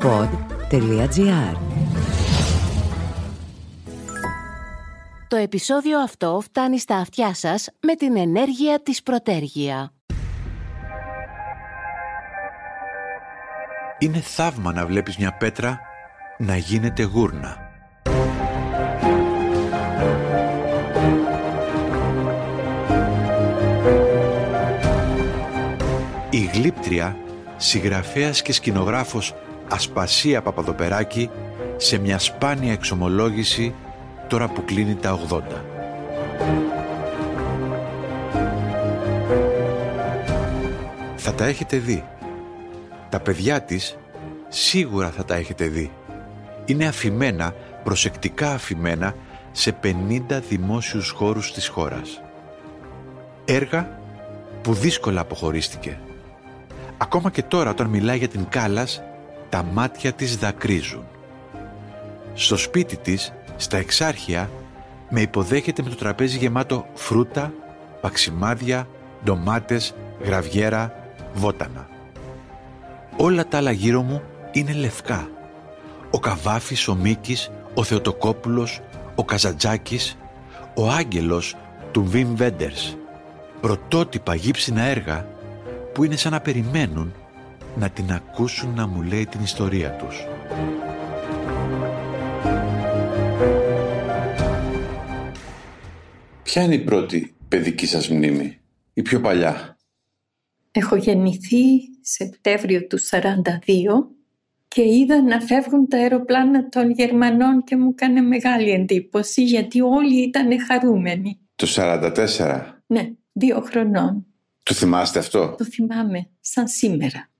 pod.gr 0.00 1.56
Το 5.28 5.36
επεισόδιο 5.36 6.00
αυτό 6.00 6.40
φτάνει 6.42 6.78
στα 6.78 6.96
αυτιά 6.96 7.34
σας 7.34 7.68
με 7.80 7.94
την 7.94 8.16
ενέργεια 8.16 8.82
της 8.82 9.02
Πρωτέργεια. 9.02 9.92
Είναι 13.98 14.20
θαύμα 14.20 14.72
να 14.72 14.86
βλέπεις 14.86 15.16
μια 15.16 15.36
πέτρα 15.36 15.80
να 16.38 16.56
γίνεται 16.56 17.02
γούρνα. 17.02 17.56
Η 26.30 26.50
γλύπτρια, 26.52 27.16
συγγραφέας 27.56 28.42
και 28.42 28.52
σκηνογράφος 28.52 29.34
Ασπασία 29.68 30.42
Παπαδοπεράκη 30.42 31.30
σε 31.76 31.98
μια 31.98 32.18
σπάνια 32.18 32.72
εξομολόγηση 32.72 33.74
τώρα 34.28 34.48
που 34.48 34.64
κλείνει 34.64 34.94
τα 34.94 35.18
80. 35.28 35.40
Θα 41.16 41.34
τα 41.34 41.44
έχετε 41.44 41.76
δει. 41.76 42.04
Τα 43.08 43.20
παιδιά 43.20 43.62
της 43.62 43.96
σίγουρα 44.48 45.10
θα 45.10 45.24
τα 45.24 45.34
έχετε 45.34 45.66
δει. 45.68 45.90
Είναι 46.64 46.86
αφημένα, 46.86 47.54
προσεκτικά 47.84 48.50
αφημένα, 48.50 49.14
σε 49.52 49.76
50 49.82 50.40
δημόσιους 50.48 51.10
χώρους 51.10 51.52
της 51.52 51.68
χώρας. 51.68 52.20
Έργα 53.44 54.00
που 54.62 54.74
δύσκολα 54.74 55.20
αποχωρίστηκε. 55.20 55.98
Ακόμα 56.98 57.30
και 57.30 57.42
τώρα 57.42 57.70
όταν 57.70 57.86
μιλάει 57.86 58.18
για 58.18 58.28
την 58.28 58.48
Κάλλας, 58.48 59.02
τα 59.48 59.62
μάτια 59.62 60.12
της 60.12 60.36
δακρύζουν. 60.36 61.06
Στο 62.34 62.56
σπίτι 62.56 62.96
της, 62.96 63.32
στα 63.56 63.76
εξάρχεια, 63.76 64.50
με 65.10 65.20
υποδέχεται 65.20 65.82
με 65.82 65.88
το 65.88 65.96
τραπέζι 65.96 66.38
γεμάτο 66.38 66.86
φρούτα, 66.94 67.52
παξιμάδια, 68.00 68.88
ντομάτες, 69.24 69.94
γραβιέρα, 70.24 70.94
βότανα. 71.34 71.88
Όλα 73.16 73.46
τα 73.48 73.56
άλλα 73.56 73.70
γύρω 73.70 74.02
μου 74.02 74.22
είναι 74.52 74.72
λευκά. 74.72 75.28
Ο 76.10 76.18
Καβάφης, 76.20 76.88
ο 76.88 76.94
Μίκης, 76.94 77.50
ο 77.74 77.84
Θεοτοκόπουλος, 77.84 78.80
ο 79.14 79.24
Καζαντζάκης, 79.24 80.16
ο 80.74 80.88
Άγγελος 80.88 81.56
του 81.92 82.04
Βιμ 82.04 82.34
Βέντερς. 82.34 82.96
Πρωτότυπα 83.60 84.34
γύψινα 84.34 84.82
έργα 84.82 85.26
που 85.92 86.04
είναι 86.04 86.16
σαν 86.16 86.32
να 86.32 86.40
περιμένουν 86.40 87.14
να 87.78 87.90
την 87.90 88.12
ακούσουν 88.12 88.74
να 88.74 88.86
μου 88.86 89.02
λέει 89.02 89.26
την 89.26 89.42
ιστορία 89.42 89.90
τους. 89.96 90.26
Ποια 96.42 96.62
είναι 96.62 96.74
η 96.74 96.78
πρώτη 96.78 97.34
παιδική 97.48 97.86
σας 97.86 98.08
μνήμη, 98.08 98.58
η 98.92 99.02
πιο 99.02 99.20
παλιά; 99.20 99.78
Έχω 100.70 100.96
γεννηθεί 100.96 101.58
Σεπτέμβριο 102.00 102.86
του 102.86 102.98
42 103.00 103.42
και 104.68 104.82
είδα 104.82 105.22
να 105.22 105.40
φεύγουν 105.40 105.88
τα 105.88 105.96
αεροπλάνα 105.96 106.68
των 106.68 106.90
Γερμανών 106.90 107.64
και 107.64 107.76
μου 107.76 107.88
έκανε 107.88 108.20
μεγάλη 108.20 108.70
εντύπωση 108.70 109.44
γιατί 109.44 109.80
όλοι 109.80 110.22
ήταν 110.22 110.48
χαρούμενοι. 110.66 111.38
Το 111.54 111.66
44. 111.76 112.62
Ναι, 112.86 113.10
δύο 113.32 113.60
χρονών. 113.60 114.26
Το 114.62 114.74
θυμάστε 114.74 115.18
αυτό; 115.18 115.54
Το 115.58 115.64
θυμάμαι 115.64 116.28
σαν 116.40 116.68
σήμερα. 116.68 117.30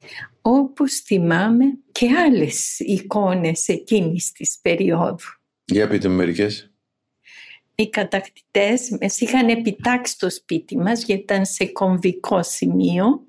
Όπως 0.43 0.95
θυμάμαι 0.95 1.65
και 1.93 2.09
άλλες 2.27 2.79
εικόνες 2.79 3.69
εκείνης 3.69 4.33
της 4.33 4.59
περίοδου. 4.63 5.17
Για 5.65 5.89
πείτε 5.89 6.09
μου 6.09 6.17
μερικές. 6.17 6.73
Οι 7.75 7.89
κατακτητές 7.89 8.91
με 8.91 9.07
είχαν 9.19 9.49
επιτάξει 9.49 10.13
στο 10.13 10.31
σπίτι 10.31 10.77
μας 10.77 11.05
γιατί 11.05 11.23
ήταν 11.23 11.45
σε 11.45 11.67
κομβικό 11.67 12.43
σημείο 12.43 13.27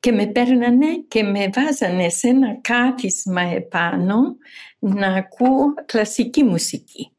και 0.00 0.12
με 0.12 0.26
παίρνανε 0.26 0.86
και 1.08 1.22
με 1.22 1.50
βάζανε 1.54 2.08
σε 2.08 2.28
ένα 2.28 2.60
κάθισμα 2.60 3.40
επάνω 3.40 4.36
να 4.78 5.06
ακούω 5.06 5.74
κλασική 5.86 6.42
μουσική. 6.42 7.10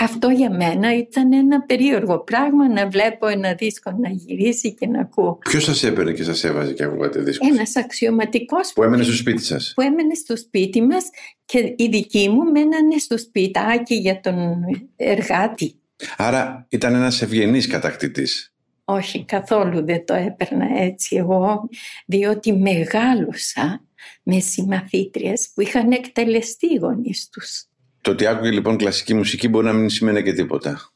Αυτό 0.00 0.28
για 0.28 0.50
μένα 0.50 0.96
ήταν 0.96 1.32
ένα 1.32 1.62
περίεργο 1.62 2.18
πράγμα 2.18 2.68
να 2.68 2.88
βλέπω 2.88 3.26
ένα 3.26 3.54
δίσκο 3.54 3.90
να 3.90 4.08
γυρίσει 4.08 4.74
και 4.74 4.86
να 4.86 5.00
ακούω. 5.00 5.38
Ποιος 5.38 5.64
σας 5.64 5.82
έπαιρνε 5.82 6.12
και 6.12 6.22
σας 6.22 6.44
έβαζε 6.44 6.72
και 6.72 6.84
ακούγατε 6.84 7.20
δίσκο. 7.20 7.46
Ένας 7.46 7.76
αξιωματικός. 7.76 8.72
Που 8.72 8.82
έμενε 8.82 9.02
στο 9.02 9.12
σπίτι 9.12 9.42
σας. 9.42 9.72
Που 9.74 9.82
έμενε 9.82 10.14
στο 10.14 10.36
σπίτι 10.36 10.82
μας 10.82 11.04
και 11.44 11.74
οι 11.76 11.88
δικοί 11.88 12.28
μου 12.28 12.42
μένανε 12.50 12.98
στο 12.98 13.18
σπιτάκι 13.18 13.94
για 13.94 14.20
τον 14.20 14.64
εργάτη. 14.96 15.74
Άρα 16.16 16.66
ήταν 16.68 16.94
ένας 16.94 17.22
ευγενής 17.22 17.66
κατακτητής. 17.66 18.54
Όχι, 18.84 19.24
καθόλου 19.24 19.84
δεν 19.84 20.04
το 20.04 20.14
έπαιρνα 20.14 20.66
έτσι 20.78 21.16
εγώ, 21.16 21.68
διότι 22.06 22.52
μεγάλωσα 22.52 23.84
με 24.22 24.40
συμμαθήτριες 24.40 25.50
που 25.54 25.60
είχαν 25.60 25.90
εκτελεστεί 25.90 26.66
οι 26.66 26.76
γονείς 26.76 27.28
τους. 27.28 27.68
Το 28.08 28.14
ότι 28.14 28.26
άκουγε 28.26 28.50
λοιπόν 28.50 28.76
κλασική 28.76 29.14
μουσική 29.14 29.48
μπορεί 29.48 29.66
να 29.66 29.72
μην 29.72 29.90
σημαίνει 29.90 30.22
και 30.22 30.32
τίποτα. 30.32 30.90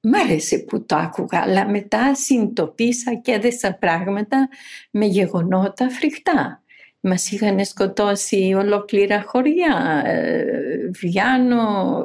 Μ' 0.00 0.14
άρεσε 0.14 0.58
που 0.58 0.86
το 0.86 0.96
άκουγα, 0.96 1.40
αλλά 1.40 1.68
μετά 1.68 2.14
συνειδητοποίησα 2.14 3.14
και 3.14 3.32
έδεσα 3.32 3.74
πράγματα 3.74 4.48
με 4.90 5.06
γεγονότα 5.06 5.90
φρικτά. 5.90 6.62
Μας 7.00 7.30
είχαν 7.30 7.64
σκοτώσει 7.64 8.54
ολόκληρα 8.56 9.22
χωριά, 9.26 10.02
ε, 10.04 10.44
Βιάνο, 10.90 12.04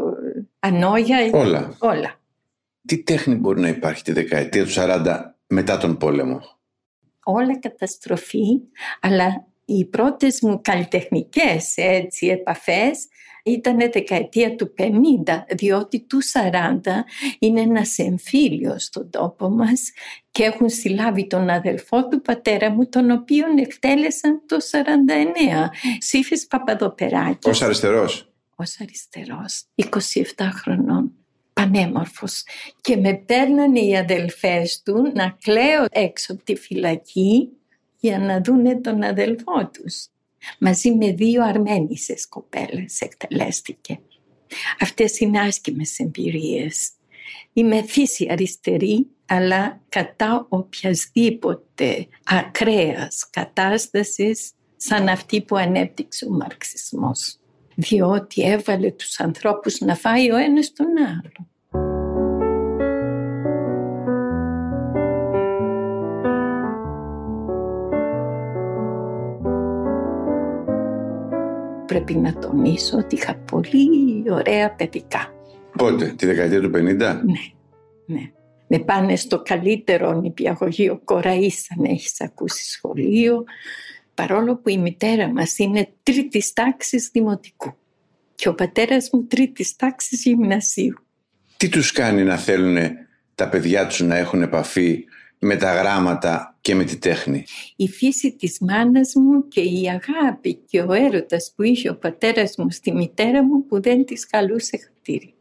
Ανόγια, 0.60 1.18
όλα. 1.32 1.76
όλα. 1.80 2.20
Τι 2.88 3.04
τέχνη 3.04 3.36
μπορεί 3.36 3.60
να 3.60 3.68
υπάρχει 3.68 4.04
τη 4.04 4.12
δεκαετία 4.12 4.66
του 4.66 4.72
40 4.76 5.36
μετά 5.48 5.78
τον 5.78 5.98
πόλεμο; 5.98 6.42
Όλα 7.24 7.60
καταστροφή, 7.60 8.62
αλλά 9.02 9.51
οι 9.74 9.86
πρώτες 9.86 10.42
μου 10.42 10.62
καλλιτεχνικές 10.62 11.74
έτσι, 11.76 12.28
επαφές 12.28 13.08
ήταν 13.44 13.78
δεκαετία 13.78 14.56
του 14.56 14.74
50, 14.78 15.46
διότι 15.50 16.00
του 16.00 16.20
40 16.24 17.06
είναι 17.40 17.62
ένας 17.62 17.98
εμφύλιος 17.98 18.84
στον 18.84 19.10
τόπο 19.10 19.50
μας 19.50 19.92
και 20.32 20.44
έχουν 20.44 20.70
συλλάβει 20.70 21.28
τον 21.28 21.50
αδελφό 21.50 22.08
του 22.08 22.22
πατέρα 22.22 22.70
μου, 22.70 22.90
τον 22.90 23.12
οποίο 23.12 23.46
εκτέλεσαν 23.60 24.42
το 24.46 24.58
49. 24.62 25.70
Σύφης 25.98 26.48
Παπαδοπεράκης. 26.48 27.52
Ως 27.52 27.62
αριστερός. 27.62 28.26
Ως 28.56 28.80
αριστερός, 28.82 29.64
27 29.76 30.50
χρονών 30.54 31.12
πανέμορφος 31.54 32.44
και 32.82 32.98
με 32.98 33.14
παίρνανε 33.14 33.80
οι 33.80 33.98
αδελφές 33.98 34.82
του 34.86 35.12
να 35.16 35.38
κλαίω 35.44 35.86
έξω 35.92 36.34
από 36.34 36.44
τη 36.44 36.56
φυλακή 36.56 37.50
για 38.02 38.20
να 38.20 38.42
δούνε 38.42 38.76
τον 38.76 39.04
αδελφό 39.04 39.70
τους. 39.74 40.06
Μαζί 40.60 40.96
με 40.96 41.12
δύο 41.12 41.44
αρμένισες 41.44 42.28
κοπέλες 42.28 43.02
εκτελέστηκε. 43.02 44.00
Αυτές 44.80 45.20
είναι 45.20 45.40
άσκημες 45.40 46.00
εμπειρίες. 46.00 46.90
Είμαι 47.54 47.84
φύση 47.84 48.28
αριστερή, 48.30 49.08
αλλά 49.26 49.82
κατά 49.90 50.46
οποιασδήποτε 50.50 52.08
ακραίας 52.24 53.30
κατάστασης 53.30 54.52
σαν 54.76 55.08
αυτή 55.08 55.42
που 55.42 55.56
ανέπτυξε 55.56 56.26
ο 56.26 56.30
μαρξισμός. 56.30 57.36
Διότι 57.76 58.42
έβαλε 58.42 58.92
τους 58.92 59.20
ανθρώπους 59.20 59.80
να 59.80 59.96
φάει 59.96 60.32
ο 60.32 60.36
ένας 60.36 60.74
τον 60.74 60.88
άλλο. 60.98 61.51
Πρέπει 71.92 72.16
να 72.16 72.34
τονίσω 72.34 72.98
ότι 72.98 73.16
είχα 73.16 73.36
πολύ 73.36 74.24
ωραία 74.30 74.72
παιδικά. 74.72 75.34
Πότε, 75.78 76.14
τη 76.18 76.26
δεκαετία 76.26 76.62
του 76.62 76.72
50? 76.74 76.78
Ναι, 76.78 77.16
ναι. 78.06 78.32
Με 78.68 78.80
πάνε 78.80 79.16
στο 79.16 79.42
καλύτερο 79.42 80.14
νηπιαγωγείο 80.14 81.02
Κοραής 81.04 81.72
αν 81.72 81.86
έχεις 81.86 82.22
ακούσει 82.22 82.70
σχολείο 82.70 83.44
παρόλο 84.14 84.58
που 84.58 84.70
η 84.70 84.78
μητέρα 84.78 85.28
μας 85.28 85.58
είναι 85.58 85.90
τρίτης 86.04 86.54
τάξης 86.54 87.10
δημοτικού 87.12 87.74
και 88.36 88.50
ο 88.50 88.56
πατέρας 88.56 89.10
μου 89.12 89.24
τρίτης 89.24 89.76
τάξης 89.76 90.24
γυμνασίου. 90.24 90.96
Τι 91.58 91.70
τους 91.70 91.92
κάνει 91.92 92.24
να 92.24 92.38
θέλουν 92.38 92.78
τα 93.36 93.50
παιδιά 93.50 93.88
τους 93.88 94.00
να 94.00 94.18
έχουν 94.18 94.42
επαφή 94.42 95.06
με 95.44 95.56
τα 95.56 95.74
γράμματα 95.74 96.58
και 96.62 96.76
με 96.76 96.84
τη 96.84 96.98
τέχνη. 96.98 97.46
Η 97.76 97.88
φύση 97.88 98.36
της 98.36 98.58
μάνας 98.60 99.14
μου 99.16 99.48
και 99.48 99.62
η 99.62 99.90
αγάπη 99.90 100.54
και 100.54 100.82
ο 100.82 100.94
έρωτας 100.94 101.54
που 101.56 101.64
είχε 101.64 101.90
ο 101.90 101.96
πατέρας 101.96 102.56
μου 102.58 102.72
στη 102.72 102.92
μητέρα 102.92 103.44
μου 103.44 103.66
που 103.66 103.82
δεν 103.82 104.06
της 104.06 104.28
καλούσε 104.28 104.78
χτύρι. 104.78 105.34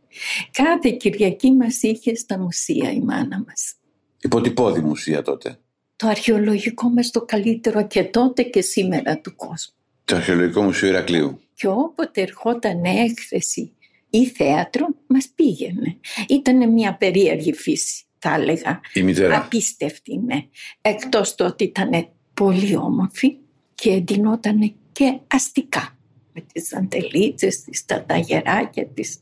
Κάθε 0.50 0.91
Κυριακή 0.91 1.52
μας 1.52 1.82
είχε 1.82 2.14
στα 2.14 2.38
μουσεία 2.38 2.93
η 2.93 3.00
μάνα 3.00 3.44
μας. 3.47 3.75
Υποτυπώδη 4.20 4.81
μουσεία 4.81 5.23
τότε. 5.23 5.58
Το 5.97 6.08
αρχαιολογικό 6.08 6.88
μας 6.88 7.11
το 7.11 7.25
καλύτερο 7.25 7.87
και 7.87 8.05
τότε 8.05 8.43
και 8.43 8.62
σήμερα 8.62 9.19
του 9.19 9.37
κόσμου. 9.37 9.75
Το 10.05 10.17
αρχαιολογικό 10.17 10.62
μουσείο 10.62 10.88
Ηρακλείου. 10.88 11.41
Και 11.55 11.69
όποτε 11.69 12.20
ερχόταν 12.20 12.85
έκθεση 12.85 13.73
ή 14.11 14.26
θέατρο, 14.26 14.87
μας 15.06 15.29
πήγαινε. 15.35 15.97
Ήταν 16.29 16.73
μια 16.73 16.97
περίεργη 16.97 17.52
φύση, 17.52 18.05
θα 18.20 18.34
έλεγα. 18.34 18.81
Η 18.93 19.02
μητέρα. 19.02 19.37
Απίστευτη, 19.37 20.19
ναι. 20.19 20.46
Εκτός 20.81 21.34
το 21.34 21.44
ότι 21.44 21.64
ήταν 21.64 22.08
πολύ 22.34 22.76
όμορφη 22.76 23.37
και 23.75 23.90
εντυνόταν 23.90 24.75
και 24.93 25.19
αστικά. 25.26 25.99
Με 26.32 26.40
τις 26.52 26.75
αντελίτσες 26.75 27.61
της, 27.61 27.84
τα 27.84 28.05
ταγεράκια 28.05 28.87
της. 28.87 29.19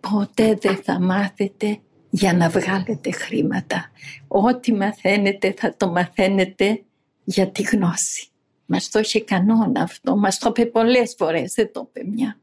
Ποτέ 0.00 0.58
δεν 0.60 0.76
θα 0.76 1.00
μάθετε 1.00 1.78
για 2.10 2.32
να 2.32 2.48
βγάλετε 2.48 3.10
χρήματα. 3.10 3.90
Ό,τι 4.28 4.72
μαθαίνετε 4.72 5.54
θα 5.58 5.74
το 5.76 5.88
μαθαίνετε 5.88 6.82
για 7.24 7.50
τη 7.50 7.62
γνώση. 7.62 8.28
Μας 8.66 8.90
το 8.90 8.98
είχε 8.98 9.20
κανόνα 9.20 9.82
αυτό, 9.82 10.16
μας 10.16 10.38
το 10.38 10.48
είπε 10.48 10.66
πολλές 10.66 11.14
φορές, 11.18 11.52
δεν 11.54 11.72
το 11.72 11.88
είπε 11.88 12.08
μια. 12.10 12.38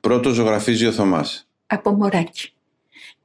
Πρώτο 0.00 0.30
ζωγραφίζει 0.30 0.86
ο 0.86 0.92
Θωμάς. 0.92 1.48
Από 1.66 1.90
μωράκι. 1.90 2.52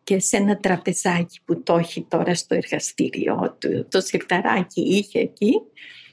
Και 0.04 0.20
σε 0.20 0.38
ένα 0.38 0.58
τραπεζάκι 0.58 1.40
που 1.46 1.64
το 1.64 1.78
έχει 1.78 2.02
τώρα 2.02 2.36
στο 2.36 2.56
εργαστήριό 2.56 3.58
του, 3.60 3.88
το 3.90 4.02
σιρταράκι 4.02 4.82
είχε 4.82 5.20
εκεί 5.20 5.62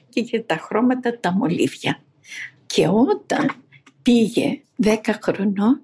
και 0.09 0.19
είχε 0.19 0.39
τα 0.39 0.55
χρώματα 0.55 1.19
τα 1.19 1.31
μολύβια. 1.31 2.03
Και 2.65 2.87
όταν 2.87 3.63
πήγε 4.01 4.61
10 4.83 4.95
χρονών, 5.21 5.81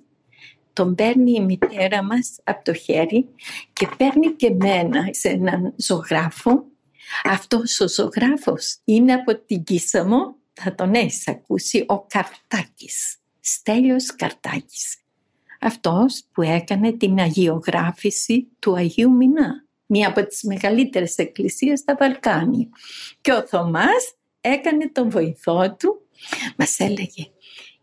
τον 0.73 0.95
παίρνει 0.95 1.31
η 1.31 1.39
μητέρα 1.39 2.03
μας 2.03 2.39
από 2.43 2.63
το 2.63 2.73
χέρι 2.73 3.27
και 3.73 3.87
παίρνει 3.97 4.31
και 4.31 4.49
μένα 4.49 5.07
σε 5.11 5.29
έναν 5.29 5.73
ζωγράφο. 5.75 6.65
Αυτός 7.23 7.79
ο 7.79 7.89
ζωγράφος 7.89 8.77
είναι 8.83 9.13
από 9.13 9.37
την 9.37 9.63
Κίσαμο, 9.63 10.35
θα 10.53 10.75
τον 10.75 10.93
έχεις 10.93 11.27
ακούσει, 11.27 11.85
ο 11.87 12.01
Καρτάκης. 12.01 13.17
Στέλιος 13.39 14.15
Καρτάκης. 14.15 14.97
Αυτός 15.61 16.23
που 16.31 16.41
έκανε 16.41 16.91
την 16.91 17.19
αγιογράφηση 17.19 18.47
του 18.59 18.75
Αγίου 18.75 19.11
Μινά, 19.11 19.65
μία 19.85 20.07
από 20.07 20.25
τις 20.25 20.43
μεγαλύτερες 20.43 21.17
εκκλησίες 21.17 21.79
στα 21.79 21.95
Βαλκάνια. 21.99 22.67
Και 23.21 23.31
ο 23.31 23.47
Θωμάς 23.47 24.13
έκανε 24.41 24.89
τον 24.93 25.09
βοηθό 25.09 25.75
του, 25.79 26.01
μας 26.57 26.79
έλεγε 26.79 27.27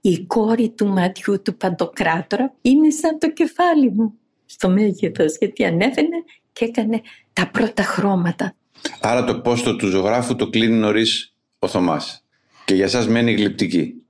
η 0.06 0.24
κόρη 0.26 0.70
του 0.70 0.86
ματιού 0.86 1.42
του 1.42 1.56
Παντοκράτορα 1.56 2.54
είναι 2.62 2.90
σαν 2.90 3.18
το 3.18 3.32
κεφάλι 3.32 3.90
μου 3.90 4.14
στο 4.46 4.68
μέγεθος 4.68 5.36
γιατί 5.38 5.64
ανέβαινε 5.64 6.24
και 6.52 6.64
έκανε 6.64 7.00
τα 7.32 7.48
πρώτα 7.50 7.82
χρώματα. 7.82 8.54
Άρα 9.00 9.24
το 9.24 9.40
πόστο 9.40 9.76
του 9.76 9.86
ζωγράφου 9.86 10.36
το 10.36 10.50
κλείνει 10.50 10.76
νωρίς 10.76 11.34
ο 11.58 11.68
Θωμάς 11.68 12.24
και 12.64 12.74
για 12.74 12.88
σας 12.88 13.08
μένει 13.08 13.32
γλυπτική. 13.32 14.03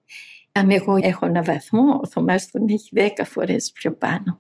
Αν 0.57 0.71
εγώ 0.71 0.99
έχω 1.01 1.27
ένα 1.27 1.43
βαθμό, 1.43 2.01
ο 2.03 2.07
Θωμάς 2.07 2.51
τον 2.51 2.69
έχει 2.69 2.89
δέκα 2.93 3.25
φορές 3.25 3.73
πιο 3.75 3.93
πάνω. 3.93 4.39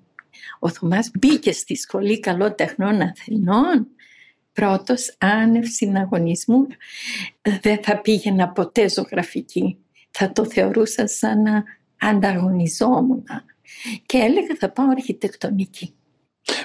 Ο 0.58 0.68
Θωμάς 0.68 1.10
μπήκε 1.18 1.52
στη 1.52 1.76
Σχολή 1.76 2.20
Καλών 2.20 2.54
Τεχνών 2.54 3.00
Αθηνών 3.00 3.86
πρώτος 4.52 5.16
άνευ 5.18 5.64
συναγωνισμού. 5.64 6.66
Δεν 7.60 7.78
θα 7.82 8.00
πήγαινα 8.00 8.48
ποτέ 8.48 8.88
ζωγραφική 8.88 9.78
θα 10.16 10.32
το 10.32 10.44
θεωρούσα 10.44 11.06
σαν 11.06 11.42
να 11.42 11.64
ανταγωνιζόμουν 11.98 13.24
και 14.06 14.18
έλεγα 14.18 14.54
θα 14.58 14.70
πάω 14.70 14.88
αρχιτεκτονική. 14.88 15.94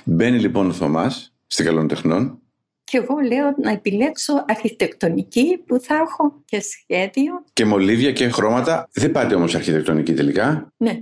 Μπαίνει 0.05 0.39
λοιπόν 0.39 0.69
ο 0.69 0.73
Θωμάς 0.73 1.33
στην 1.47 1.65
Καλών 1.65 1.87
Τεχνών. 1.87 2.39
Και 2.89 2.97
εγώ 2.97 3.17
λέω 3.17 3.55
να 3.61 3.71
επιλέξω 3.71 4.45
αρχιτεκτονική 4.47 5.57
που 5.65 5.79
θα 5.79 5.95
έχω 5.95 6.41
και 6.45 6.61
σχέδιο. 6.61 7.43
Και 7.53 7.65
μολύβια 7.65 8.11
και 8.11 8.29
χρώματα. 8.29 8.89
Δεν 8.91 9.11
πάτε 9.11 9.35
όμως 9.35 9.55
αρχιτεκτονική 9.55 10.13
τελικά. 10.13 10.73
Ναι, 10.77 11.01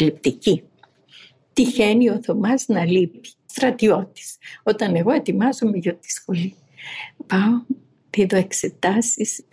λεπτική. 0.00 0.62
Τυχαίνει 1.52 2.10
ο 2.10 2.20
Θωμάς 2.22 2.64
να 2.68 2.84
λείπει. 2.84 3.20
Στρατιώτης. 3.46 4.36
Όταν 4.62 4.94
εγώ 4.94 5.10
ετοιμάζομαι 5.10 5.76
για 5.76 5.94
τη 5.94 6.10
σχολή. 6.10 6.54
Πάω, 7.26 7.62
δίδω 8.10 8.36
εξετάσεις 8.36 9.44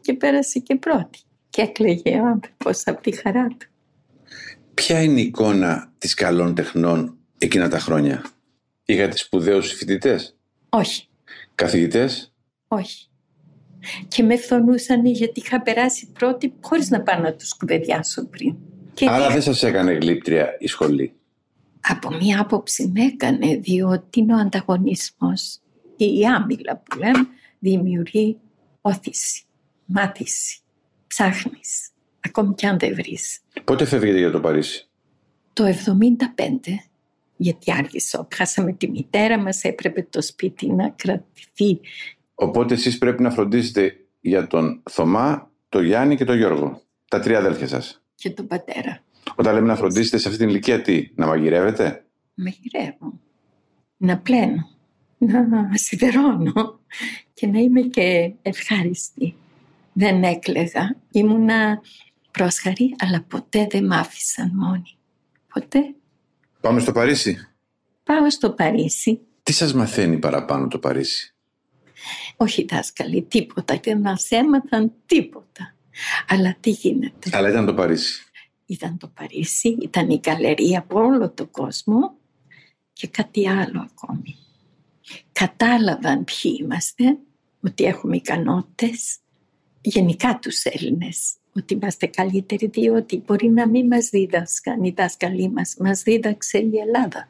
και 0.00 0.12
πέρασε 0.14 0.58
και 0.58 0.76
πρώτη 0.76 1.18
και 1.50 1.62
έκλαιγε 1.62 2.20
ο 2.20 2.26
άνθρωπος 2.26 2.82
από 2.86 3.00
τη 3.00 3.16
χαρά 3.16 3.46
του. 3.46 3.66
Ποια 4.74 5.02
είναι 5.02 5.20
η 5.20 5.24
εικόνα 5.24 5.92
της 5.98 6.14
καλών 6.14 6.54
τεχνών 6.54 7.16
εκείνα 7.38 7.68
τα 7.68 7.78
χρόνια; 7.78 8.24
Είχατε 8.84 9.16
σπουδαίους 9.16 9.72
φοιτητές; 9.72 10.36
Όχι. 10.68 11.08
Καθηγητές; 11.56 12.34
Όχι. 12.68 13.08
Και 14.08 14.22
με 14.22 14.36
φθονούσαν 14.36 15.06
γιατί 15.06 15.40
είχα 15.40 15.62
περάσει 15.62 16.10
πρώτη 16.12 16.54
χωρίς 16.60 16.90
να 16.90 17.00
πάω 17.00 17.20
να 17.20 17.34
τους 17.34 17.56
κουβεντιάσω 17.56 18.26
πριν. 18.26 18.56
Και 18.94 19.06
Άρα 19.08 19.28
δεν 19.28 19.42
σας 19.42 19.62
έκανε 19.62 19.92
γλύπτρια 19.92 20.56
η 20.58 20.66
σχολή; 20.66 21.12
Από 21.80 22.14
μία 22.14 22.40
άποψη 22.40 22.90
με 22.94 23.04
έκανε 23.04 23.56
διότι 23.56 24.20
είναι 24.20 24.34
ο 24.34 24.38
ανταγωνισμός 24.38 25.60
η 25.96 26.26
άμυλα 26.26 26.76
που 26.76 26.98
λέμε 26.98 27.26
δημιουργεί 27.58 28.38
όθηση, 28.80 29.42
μάθηση 29.84 30.60
ψάχνεις, 31.06 31.88
ακόμη 32.20 32.54
κι 32.54 32.66
αν 32.66 32.78
δεν 32.78 32.94
βρεις. 32.94 33.40
Πότε 33.64 33.84
φεύγετε 33.84 34.18
για 34.18 34.30
το 34.30 34.40
Παρίσι; 34.40 34.88
Το 35.52 35.64
75, 35.64 35.74
γιατί 37.36 37.72
άργησα. 37.72 38.28
Χάσαμε 38.34 38.72
τη 38.72 38.90
μητέρα 38.90 39.38
μας, 39.38 39.64
έπρεπε 39.64 40.06
το 40.10 40.22
σπίτι 40.22 40.72
να 40.72 40.88
κρατηθεί. 40.88 41.80
Οπότε 42.34 42.74
εσείς 42.74 42.98
πρέπει 42.98 43.22
να 43.22 43.30
φροντίσετε 43.30 43.96
για 44.20 44.46
τον 44.46 44.82
Θωμά, 44.90 45.50
τον 45.68 45.84
Γιάννη 45.84 46.16
και 46.16 46.24
τον 46.24 46.36
Γιώργο. 46.36 46.82
Τα 47.08 47.20
τρία 47.20 47.38
αδέλφια 47.38 47.66
σας. 47.66 48.02
Και 48.14 48.30
τον 48.30 48.46
πατέρα. 48.46 49.02
Όταν 49.34 49.54
λέμε 49.54 49.66
να 49.66 49.76
φροντίσετε 49.76 50.18
σε 50.18 50.28
αυτή 50.28 50.40
την 50.40 50.48
ηλικία 50.48 50.82
τι, 50.82 51.10
να 51.14 51.26
μαγειρεύετε; 51.26 52.04
Μαγειρεύω. 52.34 53.20
Να 53.96 54.18
πλένω. 54.18 54.68
Να 55.18 55.70
σιδερώνω. 55.72 56.80
Και 57.34 57.46
να 57.46 57.58
είμαι 57.58 57.80
και 57.80 58.32
ευχάριστη 58.42 59.34
δεν 59.92 60.22
έκλαιγα. 60.22 60.96
Ήμουνα 61.10 61.80
πρόσχαρη, 62.30 62.94
αλλά 62.98 63.22
ποτέ 63.22 63.66
δεν 63.70 63.86
μ' 63.86 63.92
άφησαν 63.92 64.52
μόνη. 64.54 64.96
Ποτέ. 65.52 65.94
Πάμε 66.66 66.80
στο 66.80 66.92
Παρίσι; 66.92 67.48
Πάω 68.02 68.30
στο 68.30 68.50
Παρίσι. 68.50 69.20
Τι 69.42 69.52
σας 69.52 69.74
μαθαίνει 69.74 70.18
παραπάνω 70.18 70.68
το 70.68 70.78
Παρίσι; 70.78 71.34
Όχι 72.36 72.64
δάσκαλοι, 72.64 73.22
τίποτα. 73.22 73.80
Δεν 73.82 74.00
μας 74.00 74.30
έμαθαν 74.30 74.92
τίποτα. 75.06 75.74
Αλλά 76.28 76.56
τι 76.60 76.70
γίνεται; 76.70 77.30
Αλλά 77.32 77.48
ήταν 77.48 77.66
το 77.66 77.74
Παρίσι. 77.74 78.24
Ήταν 78.66 78.98
το 78.98 79.08
Παρίσι, 79.08 79.68
ήταν 79.68 80.10
η 80.10 80.20
καλερία 80.20 80.78
από 80.78 81.00
όλο 81.00 81.30
τον 81.30 81.50
κόσμο 81.50 82.16
και 82.92 83.06
κάτι 83.06 83.48
άλλο 83.48 83.88
ακόμη. 83.90 84.36
Κατάλαβαν 85.32 86.24
ποιοι 86.24 86.58
είμαστε, 86.60 87.18
ότι 87.60 87.84
έχουμε 87.84 88.16
ικανότητες, 88.16 89.16
γενικά 89.80 90.38
τους 90.38 90.64
Έλληνες 90.64 91.34
ότι 91.56 91.74
είμαστε 91.74 92.06
καλύτεροι 92.06 92.66
διότι 92.66 93.22
μπορεί 93.26 93.48
να 93.48 93.68
μην 93.68 93.86
μας 93.86 94.08
δίδασκαν 94.08 94.84
οι 94.84 94.94
δάσκαλοι 94.96 95.50
μας, 95.50 95.74
μας 95.78 96.02
δίδαξε 96.02 96.58
η 96.58 96.72
Ελλάδα. 96.86 97.28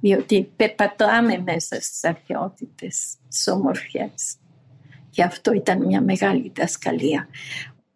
Διότι 0.00 0.50
περπατάμε 0.56 1.42
μέσα 1.46 1.80
στις 1.80 2.04
αρχαιότητες, 2.04 3.14
στις 3.28 3.48
ομορφιές. 3.48 4.36
Και 5.10 5.22
αυτό 5.22 5.52
ήταν 5.52 5.86
μια 5.86 6.02
μεγάλη 6.02 6.52
δασκαλία. 6.56 7.28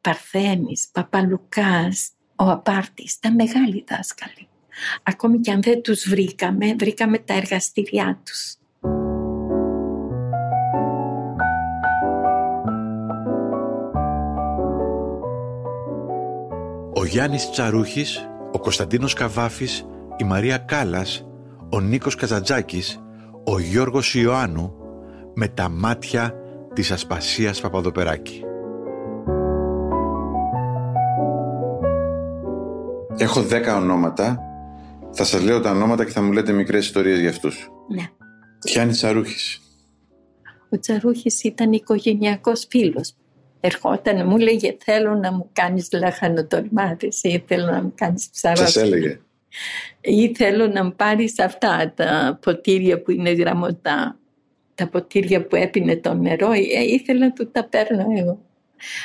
Παρθένης, 0.00 0.88
Παπαλουκάς, 0.92 2.10
ο 2.36 2.44
Απάρτης, 2.44 3.18
τα 3.18 3.32
μεγάλοι 3.32 3.84
δάσκαλοι. 3.88 4.48
Ακόμη 5.02 5.40
και 5.40 5.50
αν 5.50 5.62
δεν 5.62 5.82
τους 5.82 6.08
βρήκαμε, 6.08 6.74
βρήκαμε 6.74 7.18
τα 7.18 7.34
εργαστήριά 7.34 8.20
τους. 8.24 8.56
Γιάννης 17.12 17.50
Τσαρούχης, 17.50 18.28
ο 18.52 18.58
Κωνσταντίνος 18.58 19.14
Καβάφης, 19.14 19.86
η 20.16 20.24
Μαρία 20.24 20.58
Κάλας, 20.58 21.26
ο 21.72 21.80
Νίκος 21.80 22.14
Καζατζάκης, 22.14 23.00
ο 23.44 23.58
Γιώργος 23.58 24.14
Ιωάννου 24.14 24.74
με 25.34 25.48
τα 25.48 25.68
μάτια 25.68 26.34
της 26.72 26.90
Ασπασίας 26.90 27.60
Παπαδοπεράκη. 27.60 28.42
Έχω 33.16 33.42
δέκα 33.42 33.76
ονόματα. 33.76 34.38
Θα 35.10 35.24
σας 35.24 35.42
λέω 35.42 35.60
τα 35.60 35.70
ονόματα 35.70 36.04
και 36.04 36.10
θα 36.10 36.22
μου 36.22 36.32
λέτε 36.32 36.52
μικρές 36.52 36.84
ιστορίες 36.84 37.18
για 37.18 37.30
αυτούς. 37.30 37.70
Ναι. 37.88 38.10
Γιάννης 38.64 38.96
Τσαρούχης. 38.96 39.60
Ο 40.70 40.78
Τσαρούχης 40.78 41.42
ήταν 41.42 41.72
οικογενειακός 41.72 42.66
φίλος 42.68 43.14
ερχόταν, 43.64 44.26
μου 44.26 44.38
λέγε 44.38 44.76
θέλω 44.84 45.14
να 45.14 45.32
μου 45.32 45.48
κάνεις 45.52 45.88
λαχανοτολμάτες 45.92 47.22
ή 47.22 47.44
θέλω 47.46 47.66
να 47.66 47.82
μου 47.82 47.92
κάνεις 47.94 48.28
ψαράκι. 48.32 48.60
Σας 48.60 48.76
έλεγε. 48.76 49.20
Ή 50.00 50.34
θέλω 50.34 50.66
να 50.66 50.84
μου 50.84 50.94
πάρεις 50.96 51.38
αυτά 51.38 51.92
τα 51.96 52.38
ποτήρια 52.42 53.02
που 53.02 53.10
είναι 53.10 53.30
γραμμωτά. 53.30 54.16
Τα 54.74 54.88
ποτήρια 54.88 55.46
που 55.46 55.56
έπινε 55.56 55.96
το 55.96 56.14
νερό, 56.14 56.52
ε, 56.52 56.82
ήθελα 56.82 57.18
να 57.18 57.32
του 57.32 57.50
τα 57.50 57.64
παίρνω 57.64 58.06
εγώ. 58.16 58.38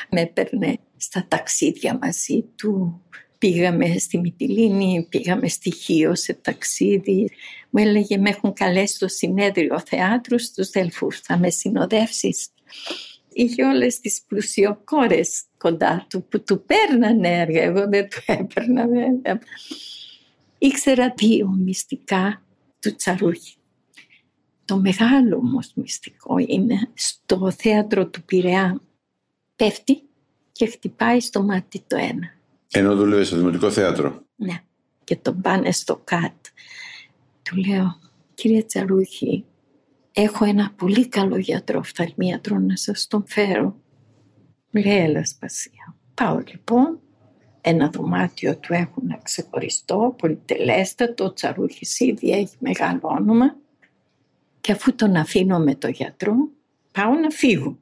Με 0.10 0.22
έπαιρνε 0.22 0.78
στα 0.98 1.26
ταξίδια 1.28 2.00
μαζί 2.02 2.46
του 2.56 3.02
Πήγαμε 3.38 3.98
στη 3.98 4.18
Μυτιλίνη, 4.18 5.08
πήγαμε 5.10 5.48
στη 5.48 5.72
Χίο 5.72 6.16
σε 6.16 6.34
ταξίδι. 6.34 7.30
Μου 7.70 7.82
έλεγε 7.84 8.18
με 8.18 8.30
έχουν 8.30 8.54
καλέσει 8.54 8.96
στο 8.96 9.08
συνέδριο 9.08 9.80
θεάτρου 9.86 10.40
στους 10.40 10.70
Δελφούς, 10.70 11.20
θα 11.20 11.38
με 11.38 11.50
συνοδεύσεις. 11.50 12.48
Είχε 13.39 13.63
όλες 13.63 14.00
τις 14.00 14.22
πλουσιοκόρες 14.27 15.44
κοντά 15.58 16.06
του 16.10 16.24
που 16.24 16.44
του 16.44 16.63
παίρνανε 16.65 17.39
έργα, 17.39 17.62
εγώ 17.62 17.88
δεν 17.89 18.10
του 18.10 18.17
έπαιρνα 18.25 18.86
Ήξερα 20.58 21.13
δύο 21.17 21.48
μυστικά 21.48 22.41
του 22.79 22.96
Τσαρούχη. 22.96 23.56
Το 24.65 24.79
μεγάλο 24.79 25.36
όμω 25.36 25.60
μυστικό 25.75 26.36
είναι 26.38 26.89
στο 26.94 27.51
θέατρο 27.51 28.08
του 28.08 28.24
Πειραιά. 28.24 28.82
Πέφτει 29.56 30.01
και 30.51 30.65
χτυπάει 30.65 31.20
στο 31.20 31.44
μάτι 31.44 31.84
το 31.88 31.96
ένα. 31.96 32.34
Ενώ 32.72 32.96
δούλευε 32.96 33.24
στο 33.24 33.38
Δημοτικό 33.38 33.72
Θέατρο. 33.72 34.24
Ναι. 34.36 34.63
Και 35.03 35.15
τον 35.15 35.41
πάνε 35.41 35.72
στο 35.72 36.01
ΚΑΤ. 36.03 36.46
Του 37.41 37.56
λέω, 37.56 38.00
κύριε 38.34 38.63
Τσαρούχη, 38.63 39.46
έχω 40.22 40.46
ένα 40.46 40.74
πολύ 40.76 41.08
καλό 41.08 41.38
γιατρό, 41.38 41.84
φθαλμίατρο, 41.84 42.60
να 42.60 42.76
σας 42.76 43.08
τον 43.08 43.24
φέρω. 43.28 43.82
Μου 44.72 44.82
λέει, 44.82 44.98
έλα 44.98 45.26
σπασία. 45.26 45.96
Πάω 46.14 46.42
λοιπόν, 46.48 47.00
ένα 47.62 47.90
δωμάτιο 47.90 48.58
του 48.58 48.74
έχουν 48.74 49.20
ξεχωριστό, 49.24 50.16
πολυτελέστατο, 50.18 51.26
ο 51.26 51.34
Τσαρούχης 51.34 52.00
ήδη 52.00 52.32
έχει 52.32 52.56
μεγάλο 52.60 53.00
όνομα 53.04 53.56
και 54.62 54.72
αφού 54.72 54.96
τον 54.96 55.16
αφήνω 55.16 55.60
με 55.60 55.76
το 55.76 55.88
γιατρό, 55.88 56.36
πάω 56.92 57.14
να 57.14 57.30
φύγω. 57.30 57.78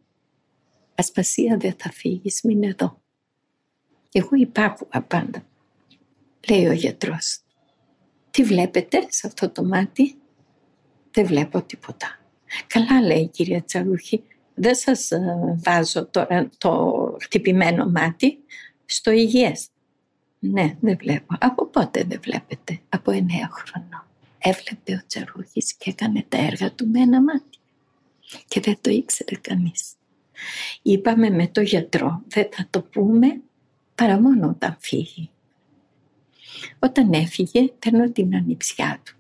Ασπασία 0.96 1.58
δεν 1.58 1.76
θα 1.78 1.92
φύγεις, 1.92 2.42
μην 2.44 2.64
εδώ. 2.64 3.02
Εγώ 4.12 4.30
υπάρχω 4.36 4.88
πάντα. 5.08 5.46
Λέει 6.50 6.68
ο 6.68 6.74
γιατρός. 6.74 7.40
Τι 8.32 8.44
βλέπετε 8.44 9.06
σε 9.10 9.28
αυτό 9.28 9.50
το 9.50 9.64
μάτι; 9.64 10.16
Δεν 11.12 11.26
βλέπω 11.26 11.62
τίποτα. 11.62 12.20
Καλά 12.68 13.02
λέει 13.02 13.22
η 13.22 13.28
κυρία 13.28 13.64
Τσαρούχη. 13.64 14.24
Δεν 14.54 14.76
σας 14.76 15.12
ε, 15.12 15.56
βάζω 15.64 16.06
τώρα 16.06 16.50
το 16.58 16.94
χτυπημένο 17.22 17.90
μάτι 17.90 18.38
στο 18.86 19.12
υγιές. 19.12 19.68
Ναι, 20.40 20.76
δεν 20.80 20.98
βλέπω. 20.98 21.36
Από 21.40 21.66
πότε 21.66 22.04
δεν 22.04 22.20
βλέπετε; 22.24 22.80
Από 22.90 23.12
εννέα 23.12 23.50
χρονών 23.52 24.06
έβλεπε 24.38 24.94
ο 24.94 25.02
Τσαρούχης 25.08 25.74
και 25.74 25.90
έκανε 25.90 26.26
τα 26.30 26.38
έργα 26.38 26.72
του 26.72 26.88
με 26.88 27.00
ένα 27.00 27.22
μάτι. 27.22 27.58
Και 28.48 28.60
δεν 28.60 28.78
το 28.82 28.90
ήξερε 28.90 29.36
κανείς. 29.36 29.94
Είπαμε 30.82 31.30
με 31.30 31.48
το 31.48 31.62
γιατρό, 31.62 32.22
δεν 32.28 32.48
θα 32.52 32.68
το 32.70 32.82
πούμε 32.82 33.42
παρά 33.96 34.22
μόνο 34.22 34.48
όταν 34.48 34.78
φύγει. 34.80 35.30
Όταν 36.80 37.14
έφυγε, 37.14 37.68
παίρνω 37.80 38.12
την 38.12 38.36
ανιψιά 38.36 39.02
του. 39.04 39.16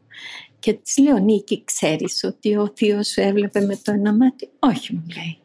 Και 0.65 0.73
της 0.73 0.97
λέω, 0.97 1.17
Νίκη, 1.17 1.63
ξέρεις 1.63 2.23
ότι 2.23 2.55
ο 2.55 2.71
θείος 2.75 3.07
σου 3.07 3.21
έβλεπε 3.21 3.59
με 3.59 3.75
το 3.75 3.91
ένα 3.91 4.13
μάτι. 4.13 4.49
Όχι, 4.59 4.93
μου 4.93 5.05
λέει. 5.15 5.37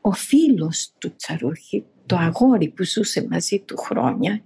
Ο 0.00 0.12
φίλος 0.12 0.92
του 0.98 1.16
Τσαρούχη, 1.16 1.84
το 2.06 2.16
αγόρι 2.16 2.68
που 2.68 2.84
ζούσε 2.84 3.26
μαζί 3.30 3.58
του 3.58 3.76
χρόνια, 3.76 4.42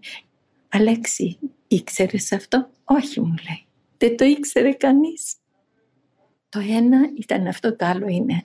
Αλέξη, 0.68 1.38
ήξερες 1.68 2.32
αυτό; 2.32 2.70
Όχι, 2.84 3.20
μου 3.20 3.34
λέει. 3.48 3.66
Δεν 3.98 4.16
το 4.16 4.24
ήξερε 4.24 4.72
κανείς. 4.72 5.34
Το 6.48 6.58
ένα 6.58 7.10
ήταν 7.18 7.46
αυτό, 7.46 7.76
το 7.76 7.86
άλλο 7.86 8.06
είναι. 8.08 8.44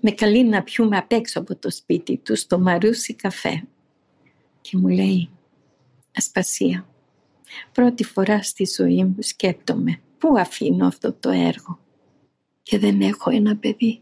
Με 0.00 0.10
καλεί 0.10 0.44
να 0.44 0.62
πιούμε 0.62 0.96
απ' 0.96 1.12
έξω 1.12 1.40
από 1.40 1.56
το 1.56 1.70
σπίτι 1.70 2.16
τους 2.16 2.40
στο 2.40 2.58
Μαρούσι 2.58 3.14
καφέ. 3.14 3.66
Και 4.60 4.76
μου 4.76 4.88
λέει, 4.88 5.30
Ασπασία, 6.16 6.88
πρώτη 7.72 8.04
φορά 8.04 8.42
στη 8.42 8.66
ζωή 8.76 9.04
μου 9.04 9.16
σκέπτομαι 9.18 10.00
πού 10.18 10.38
αφήνω 10.38 10.86
αυτό 10.86 11.12
το 11.12 11.30
έργο 11.30 11.78
και 12.62 12.78
δεν 12.78 13.00
έχω 13.00 13.30
ένα 13.30 13.56
παιδί. 13.56 14.00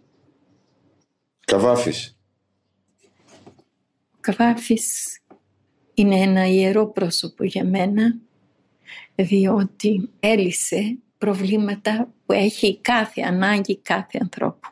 Καβάφης. 1.45 2.19
Ο 4.13 4.19
Καβάφης 4.21 5.19
είναι 5.95 6.21
ένα 6.21 6.47
ιερό 6.47 6.87
πρόσωπο 6.87 7.45
για 7.45 7.65
μένα 7.65 8.19
διότι 9.15 10.11
έλυσε 10.21 10.99
προβλήματα 11.19 12.13
που 12.27 12.33
έχει 12.33 12.79
κάθε 12.81 13.23
ανάγκη 13.23 13.77
κάθε 13.77 14.19
ανθρώπου. 14.23 14.69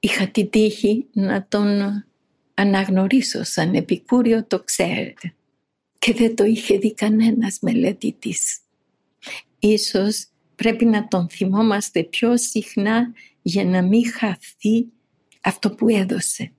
Είχα 0.00 0.28
την 0.28 0.50
τύχη 0.50 1.06
να 1.12 1.46
τον 1.48 2.04
αναγνωρίσω 2.54 3.44
σαν 3.44 3.74
επικούριο, 3.74 4.44
το 4.44 4.62
ξέρετε. 4.62 5.34
Και 6.04 6.12
δεν 6.12 6.36
το 6.36 6.44
είχε 6.44 6.78
δει 6.78 6.94
κανένας 6.94 7.58
μελετητής. 7.60 8.58
Ίσως 9.58 10.26
πρέπει 10.54 10.84
να 10.84 11.08
τον 11.08 11.28
θυμόμαστε 11.28 12.02
πιο 12.02 12.36
συχνά 12.36 13.12
για 13.42 13.64
να 13.64 13.82
μην 13.82 14.12
χαθεί 14.12 14.86
αυτό 15.40 15.70
που 15.70 15.88
έδωσε. 15.88 16.52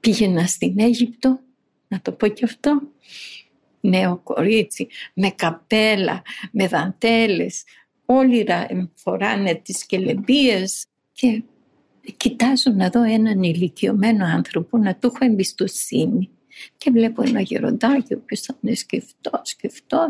Πήγαινα 0.00 0.46
στην 0.46 0.80
Αίγυπτο, 0.80 1.40
να 1.88 2.00
το 2.00 2.12
πω 2.12 2.28
και 2.28 2.44
αυτό, 2.44 2.82
νέο 3.80 4.16
κορίτσι 4.16 4.88
με 5.14 5.30
καπέλα, 5.30 6.22
με 6.52 6.68
δαντέλες. 6.68 7.64
Όλοι 8.06 8.46
φοράνε 8.94 9.54
τις 9.54 9.86
κελεμπίες 9.86 10.86
και 11.12 11.42
κοιτάζω 12.16 12.70
να 12.70 12.90
δω 12.90 13.02
έναν 13.02 13.42
ηλικιωμένο 13.42 14.24
άνθρωπο 14.24 14.78
να 14.78 14.96
του 14.96 15.06
έχω 15.06 15.24
εμπιστοσύνη. 15.24 16.30
Και 16.76 16.90
βλέπω 16.90 17.22
ένα 17.22 17.40
γεροντάκι 17.40 18.14
ο 18.14 18.18
οποίος 18.22 18.40
ήταν 18.40 18.74
σκεφτό, 18.74 19.40
σκεφτό. 19.42 20.06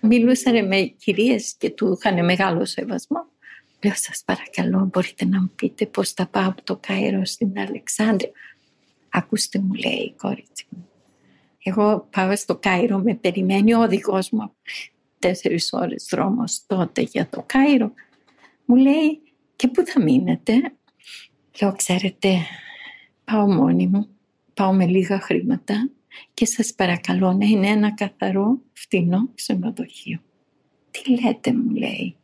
Μιλούσαν 0.00 0.66
με 0.66 0.80
κυρίες 0.80 1.54
και 1.58 1.70
του 1.70 1.98
είχαν 1.98 2.24
μεγάλο 2.24 2.64
σεβασμό. 2.64 3.26
Λέω 3.84 3.94
σας 3.94 4.22
παρακαλώ 4.24 4.88
μπορείτε 4.92 5.24
να 5.24 5.40
μου 5.40 5.50
πείτε 5.56 5.86
πώς 5.86 6.10
θα 6.10 6.26
πάω 6.26 6.48
από 6.48 6.62
το 6.62 6.76
Κάιρο 6.76 7.24
στην 7.24 7.58
Αλεξάνδρεια. 7.58 8.30
Ακούστε 9.08 9.58
μου 9.58 9.72
λέει 9.72 9.92
η 9.92 10.14
κόρητσι 10.16 10.66
μου. 10.68 10.88
Εγώ 11.62 12.08
πάω 12.10 12.36
στο 12.36 12.56
Κάιρο, 12.56 12.98
με 12.98 13.14
περιμένει 13.14 13.74
ο 13.74 13.80
οδηγός 13.80 14.30
μου. 14.30 14.52
Τέσσερις 15.18 15.72
ώρες 15.72 16.06
δρόμος 16.10 16.66
τότε 16.66 17.00
για 17.00 17.28
το 17.28 17.44
Κάιρο. 17.46 17.92
Μου 18.64 18.76
λέει, 18.76 19.20
και 19.56 19.68
πού 19.68 19.86
θα 19.86 20.02
μείνετε; 20.02 20.52
Λέω, 21.60 21.72
ξέρετε, 21.76 22.36
πάω 23.24 23.52
μόνη 23.52 23.86
μου, 23.86 24.08
πάω 24.54 24.72
με 24.72 24.86
λίγα 24.86 25.20
χρήματα 25.20 25.90
και 26.34 26.46
σας 26.46 26.74
παρακαλώ 26.74 27.32
να 27.32 27.46
είναι 27.46 27.68
ένα 27.68 27.94
καθαρό, 27.94 28.58
φτηνό 28.72 29.28
ξενοδοχείο. 29.34 30.20
Τι 30.90 31.20
λέτε, 31.20 31.52
μου 31.52 31.70
λέει. 31.70 32.16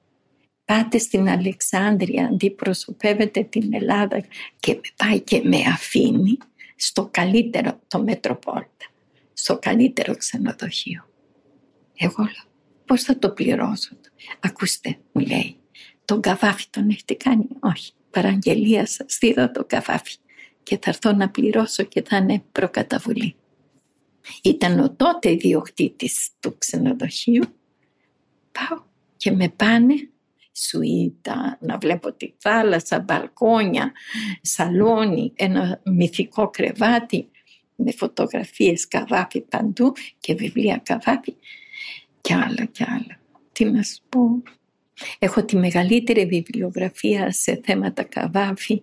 Πάτε 0.64 0.98
στην 0.98 1.28
Αλεξάνδρεια, 1.28 2.26
αντιπροσωπεύετε 2.26 3.42
την 3.42 3.74
Ελλάδα 3.74 4.24
και 4.60 4.74
με 4.74 4.80
πάει 4.96 5.20
και 5.20 5.42
με 5.44 5.56
αφήνει 5.56 6.38
στο 6.76 7.08
καλύτερο, 7.10 7.80
το 7.88 8.02
Μετροπόλτα 8.02 8.86
στο 9.32 9.58
καλύτερο 9.58 10.16
ξενοδοχείο. 10.16 11.08
Εγώ 11.96 12.22
λέω, 12.22 12.52
πώς 12.84 13.02
θα 13.02 13.18
το 13.18 13.30
πληρώσω. 13.30 13.96
Ακούστε, 14.40 14.98
μου 15.12 15.26
λέει, 15.26 15.56
τον 16.04 16.20
καβάφι 16.20 16.66
τον 16.70 16.88
έχετε 16.88 17.14
κάνει; 17.14 17.46
Όχι, 17.60 17.92
παραγγελία 18.10 18.86
σας 18.86 19.18
δίδω 19.20 19.50
το 19.50 19.64
καβάφι; 19.64 20.16
Και 20.70 20.78
θα 20.82 20.90
έρθω 20.90 21.12
να 21.12 21.30
πληρώσω 21.30 21.82
και 21.82 22.02
θα 22.02 22.16
είναι 22.16 22.42
προκαταβολή. 22.52 23.34
Ήταν 24.42 24.80
ο 24.80 24.90
τότε 24.94 25.30
ιδιοκτήτης 25.30 26.30
του 26.40 26.58
ξενοδοχείου. 26.58 27.44
Πάω 28.52 28.82
και 29.16 29.30
με 29.30 29.48
πάνε 29.48 29.94
σουίτα, 30.52 31.58
να 31.60 31.78
βλέπω 31.78 32.12
τη 32.12 32.32
θάλασσα, 32.38 32.98
μπαλκόνια, 32.98 33.92
σαλόνι, 34.42 35.32
ένα 35.36 35.80
μυθικό 35.84 36.50
κρεβάτι 36.50 37.28
με 37.76 37.92
φωτογραφίες 37.92 38.88
καβάπη 38.88 39.40
παντού 39.40 39.92
και 40.18 40.34
βιβλία 40.34 40.80
καβάπη 40.84 41.36
και 42.20 42.34
άλλα 42.34 42.64
και 42.64 42.84
άλλα. 42.88 43.20
Τι 43.52 43.64
να 43.64 43.82
σου 43.82 44.00
πω. 44.08 44.42
Έχω 45.18 45.44
τη 45.44 45.56
μεγαλύτερη 45.56 46.26
βιβλιογραφία 46.26 47.32
σε 47.32 47.60
θέματα 47.64 48.02
καβάφη. 48.02 48.82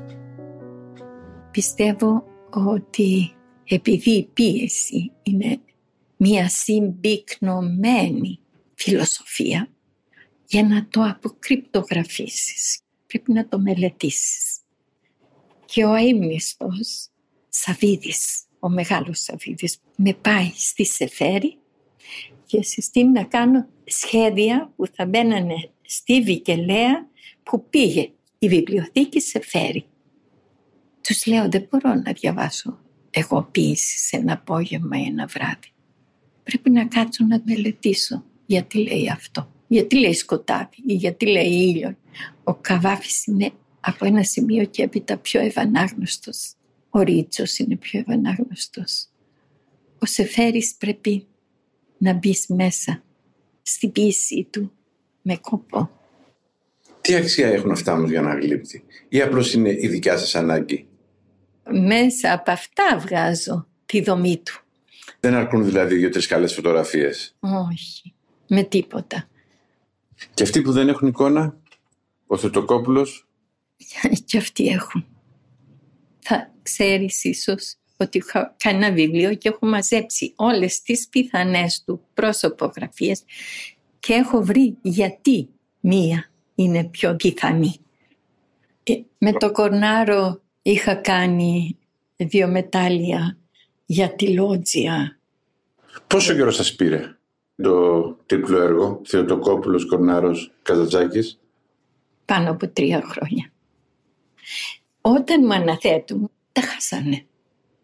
Πιστεύω 1.51 2.23
ότι 2.49 3.33
επειδή 3.63 4.11
η 4.11 4.23
πίεση 4.33 5.11
είναι 5.23 5.59
μια 6.17 6.49
συμπυκνωμένη 6.49 8.39
φιλοσοφία, 8.75 9.67
για 10.47 10.63
να 10.63 10.87
το 10.87 11.03
αποκρυπτογραφήσεις 11.03 12.79
πρέπει 13.07 13.33
να 13.33 13.47
το 13.47 13.59
μελετήσεις. 13.59 14.59
Και 15.65 15.83
ο 15.83 15.91
αείμνηστος 15.91 17.07
Σαβίδης, 17.49 18.43
ο 18.59 18.69
μεγάλος 18.69 19.19
Σαβίδης, 19.19 19.77
με 19.95 20.13
πάει 20.13 20.51
στη 20.55 20.85
Σεφέρη 20.85 21.57
και 22.45 22.63
συστήνει 22.63 23.11
να 23.11 23.23
κάνω 23.23 23.67
σχέδια 23.83 24.73
που 24.75 24.87
θα 24.87 25.05
μπαίνανε 25.05 25.71
στη 25.81 26.21
Βικελέα 26.21 27.09
που 27.43 27.69
πήγε 27.69 28.11
η 28.39 28.47
βιβλιοθήκη 28.47 29.19
Σεφέρη. 29.19 29.85
Τους 31.01 31.25
λέω 31.25 31.49
δεν 31.49 31.67
μπορώ 31.69 31.93
να 31.95 32.11
διαβάσω 32.11 32.79
εγώ 33.09 33.47
ποίηση 33.51 33.97
σε 33.97 34.15
ένα 34.17 34.33
απόγευμα 34.33 34.97
ή 34.97 35.03
ένα 35.03 35.25
βράδυ. 35.25 35.71
Πρέπει 36.43 36.69
να 36.69 36.85
κάτσω 36.85 37.25
να 37.25 37.41
μελετήσω 37.45 38.23
γιατί 38.45 38.77
λέει 38.77 39.09
αυτό; 39.09 39.51
Γιατί 39.67 39.97
λέει 39.99 40.13
σκοτάδι; 40.13 40.75
Ή 40.85 40.93
γιατί 40.93 41.25
λέει 41.25 41.49
ήλιο; 41.49 41.97
Ο 42.43 42.53
Καβάφης 42.53 43.25
είναι 43.25 43.51
από 43.79 44.05
ένα 44.05 44.23
σημείο 44.23 44.65
και 44.65 44.83
έπειτα 44.83 45.17
πιο 45.17 45.41
ευανάγνωστος. 45.41 46.53
Ο 46.89 46.99
Ρίτσος 46.99 47.57
είναι 47.57 47.75
πιο 47.75 47.99
ευανάγνωστος. 47.99 49.07
Ο 49.99 50.05
Σεφέρης 50.05 50.75
πρέπει 50.75 51.25
να 51.97 52.13
μπει 52.13 52.35
μέσα 52.47 53.03
στην 53.61 53.91
πίεση 53.91 54.47
του 54.49 54.71
με 55.21 55.37
κόπο. 55.41 55.89
Τι 57.01 57.15
αξία 57.15 57.47
έχουν 57.47 57.71
αυτά 57.71 57.93
όμως 57.93 58.09
για 58.09 58.21
να 58.21 58.33
γλύπτει; 58.33 58.83
Ή 59.09 59.21
απλώς 59.21 59.53
είναι 59.53 59.69
η 59.69 59.87
δικιά 59.87 60.17
σας 60.17 60.35
ανάγκη; 60.35 60.87
Μέσα 61.73 62.33
από 62.33 62.51
αυτά 62.51 62.97
βγάζω 62.99 63.67
τη 63.85 64.01
δομή 64.01 64.37
του. 64.37 64.61
Δεν 65.19 65.33
αρκούν 65.33 65.65
δηλαδή 65.65 65.95
δύο-τρεις 65.95 66.27
καλές 66.27 66.53
φωτογραφίες; 66.53 67.35
Όχι, 67.39 68.13
με 68.47 68.63
τίποτα. 68.63 69.27
Και 70.33 70.43
αυτοί 70.43 70.61
που 70.61 70.71
δεν 70.71 70.87
έχουν 70.87 71.07
εικόνα, 71.07 71.57
ο 72.27 72.37
Θετοκόπουλος. 72.37 73.27
και 74.25 74.37
αυτοί 74.37 74.67
έχουν. 74.67 75.05
Θα 76.19 76.51
ξέρεις 76.61 77.23
ίσως 77.23 77.75
ότι 77.97 78.23
έχω 78.25 78.55
κάνει 78.57 78.85
ένα 78.85 78.93
βιβλίο 78.93 79.35
και 79.35 79.49
έχω 79.49 79.65
μαζέψει 79.65 80.33
όλες 80.35 80.81
τις 80.81 81.07
πιθανές 81.07 81.83
του 81.85 82.01
πρόσωπογραφίες 82.13 83.23
και 83.99 84.13
έχω 84.13 84.43
βρει 84.43 84.77
γιατί 84.81 85.49
μία 85.79 86.31
είναι 86.55 86.83
πιο 86.83 87.15
πιθανή. 87.15 87.75
Ε, 88.83 88.93
με 89.17 89.31
το 89.31 89.51
Κορνάρο 89.51 90.41
είχα 90.61 90.95
κάνει 90.95 91.77
δύο 92.17 92.47
μετάλλια 92.47 93.37
για 93.85 94.15
τη 94.15 94.33
Λότζια. 94.33 95.19
Πόσο 96.07 96.33
καιρό 96.33 96.51
σας 96.51 96.75
πήρε 96.75 97.15
το 97.61 98.03
τύπλο 98.25 98.61
έργο 98.61 99.01
Θεοτοκόπουλος 99.05 99.85
Κορνάρος 99.85 100.51
Καζατζάκης; 100.61 101.39
Πάνω 102.25 102.51
από 102.51 102.67
τρία 102.67 103.01
χρόνια. 103.01 103.51
Όταν 105.01 105.45
μου 105.45 105.53
αναθέτουν, 105.53 106.31
τα 106.51 106.61
χάσανε. 106.61 107.25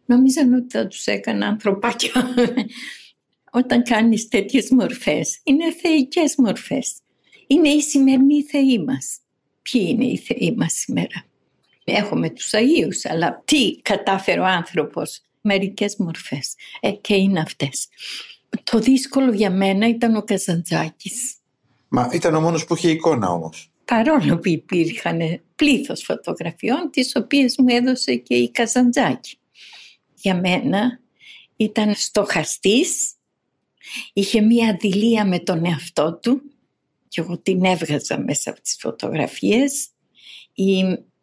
Νομίζαν 0.06 0.54
ότι 0.54 0.68
θα 0.70 0.88
τους 0.88 1.06
έκανα 1.06 1.48
ανθρωπάκια. 1.48 2.12
Όταν 3.52 3.84
κάνεις 3.84 4.28
τέτοιες 4.28 4.70
μορφές, 4.70 5.40
είναι 5.44 5.72
θεϊκές 5.72 6.36
μορφές. 6.38 6.94
Είναι 7.48 7.70
οι 7.70 7.82
σημερινοί 7.82 8.44
θεοί 8.44 8.84
μας. 8.84 9.20
Ποιοι 9.62 9.86
είναι 9.90 10.06
οι 10.06 10.18
θεοί 10.18 10.56
μας 10.58 10.74
σήμερα; 10.74 11.26
Έχουμε 11.90 12.30
τους 12.30 12.54
Αγίους, 12.54 13.06
αλλά 13.06 13.42
τι 13.46 13.82
κατάφερε 13.82 14.40
ο 14.40 14.46
άνθρωπος. 14.46 15.22
Μερικές 15.42 15.96
μορφές. 15.98 16.56
Ε, 16.80 16.92
και 16.92 17.16
είναι 17.16 17.40
αυτές. 17.40 17.88
Το 18.64 18.80
δύσκολο 18.80 19.34
για 19.34 19.52
μένα 19.52 19.88
ήταν 19.88 20.16
ο 20.16 20.24
Καζαντζάκης. 20.24 21.36
Μα 21.88 22.10
ήταν 22.14 22.36
ο 22.36 22.42
μόνος 22.42 22.66
που 22.66 22.76
είχε 22.76 22.90
εικόνα 22.90 23.30
όμως. 23.30 23.72
Παρόλο 23.86 24.40
που 24.40 24.48
υπήρχαν 24.48 25.42
πλήθος 25.56 26.04
φωτογραφιών, 26.04 26.90
τις 26.92 27.16
οποίες 27.16 27.56
μου 27.58 27.66
έδωσε 27.70 28.16
και 28.16 28.36
η 28.36 28.52
Καζαντζάκη. 28.52 29.38
Για 30.16 30.36
μένα 30.36 31.00
ήταν 31.56 31.94
στοχαστής, 31.96 33.14
είχε 34.14 34.42
μία 34.42 34.70
αντιλία 34.70 35.26
με 35.26 35.40
τον 35.40 35.66
εαυτό 35.66 36.20
του 36.22 36.42
και 37.08 37.22
εγώ 37.22 37.38
την 37.38 37.66
έβγαζα 37.66 38.20
μέσα 38.20 38.50
από 38.50 38.62
τις 38.62 38.78
φωτογραφίες. 38.80 39.88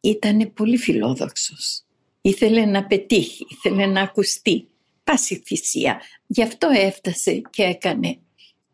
Ήταν 0.04 0.52
πολύ 0.54 0.76
φιλόδοξος. 0.76 1.82
Ήθελε 2.20 2.64
να 2.64 2.86
πετύχει, 2.86 3.46
ήθελε 3.48 3.86
να 3.86 4.00
ακουστεί 4.00 4.68
πάση 5.04 5.42
θυσία. 5.46 6.00
Γι' 6.26 6.42
αυτό 6.42 6.68
έφτασε 6.74 7.42
και 7.50 7.62
έκανε 7.62 8.18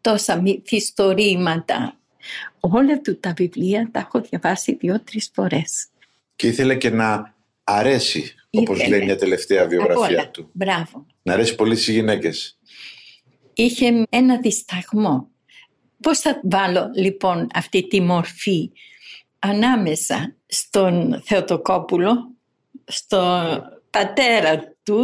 τόσα 0.00 0.40
μυθιστορήματα. 0.40 1.98
Όλα 2.60 3.00
του 3.00 3.18
τα 3.18 3.32
βιβλία 3.36 3.88
τα 3.92 3.98
έχω 3.98 4.20
διαβάσει 4.20 4.74
δύο-τρεις 4.74 5.30
φορές. 5.34 5.86
Και 6.36 6.46
ήθελε 6.46 6.76
και 6.76 6.90
να 6.90 7.34
αρέσει, 7.64 8.34
όπως 8.50 8.88
λέει 8.88 9.04
μια 9.04 9.16
τελευταία 9.16 9.66
βιογραφία 9.66 10.30
του. 10.30 10.50
Μπράβο. 10.52 11.06
Να 11.22 11.32
αρέσει 11.32 11.54
πολύ 11.54 11.76
στις 11.76 11.94
γυναίκες. 11.94 12.58
Είχε 13.54 14.06
ένα 14.08 14.40
δισταγμό. 14.40 15.28
Πώς 16.00 16.18
θα 16.18 16.40
βάλω 16.42 16.90
λοιπόν 16.94 17.46
αυτή 17.54 17.86
τη 17.86 18.00
μορφή 18.00 18.70
ανάμεσα 19.38 20.34
στον 20.50 21.22
Θεοτοκόπουλο, 21.24 22.30
στον 22.84 23.62
πατέρα 23.90 24.74
του 24.82 25.02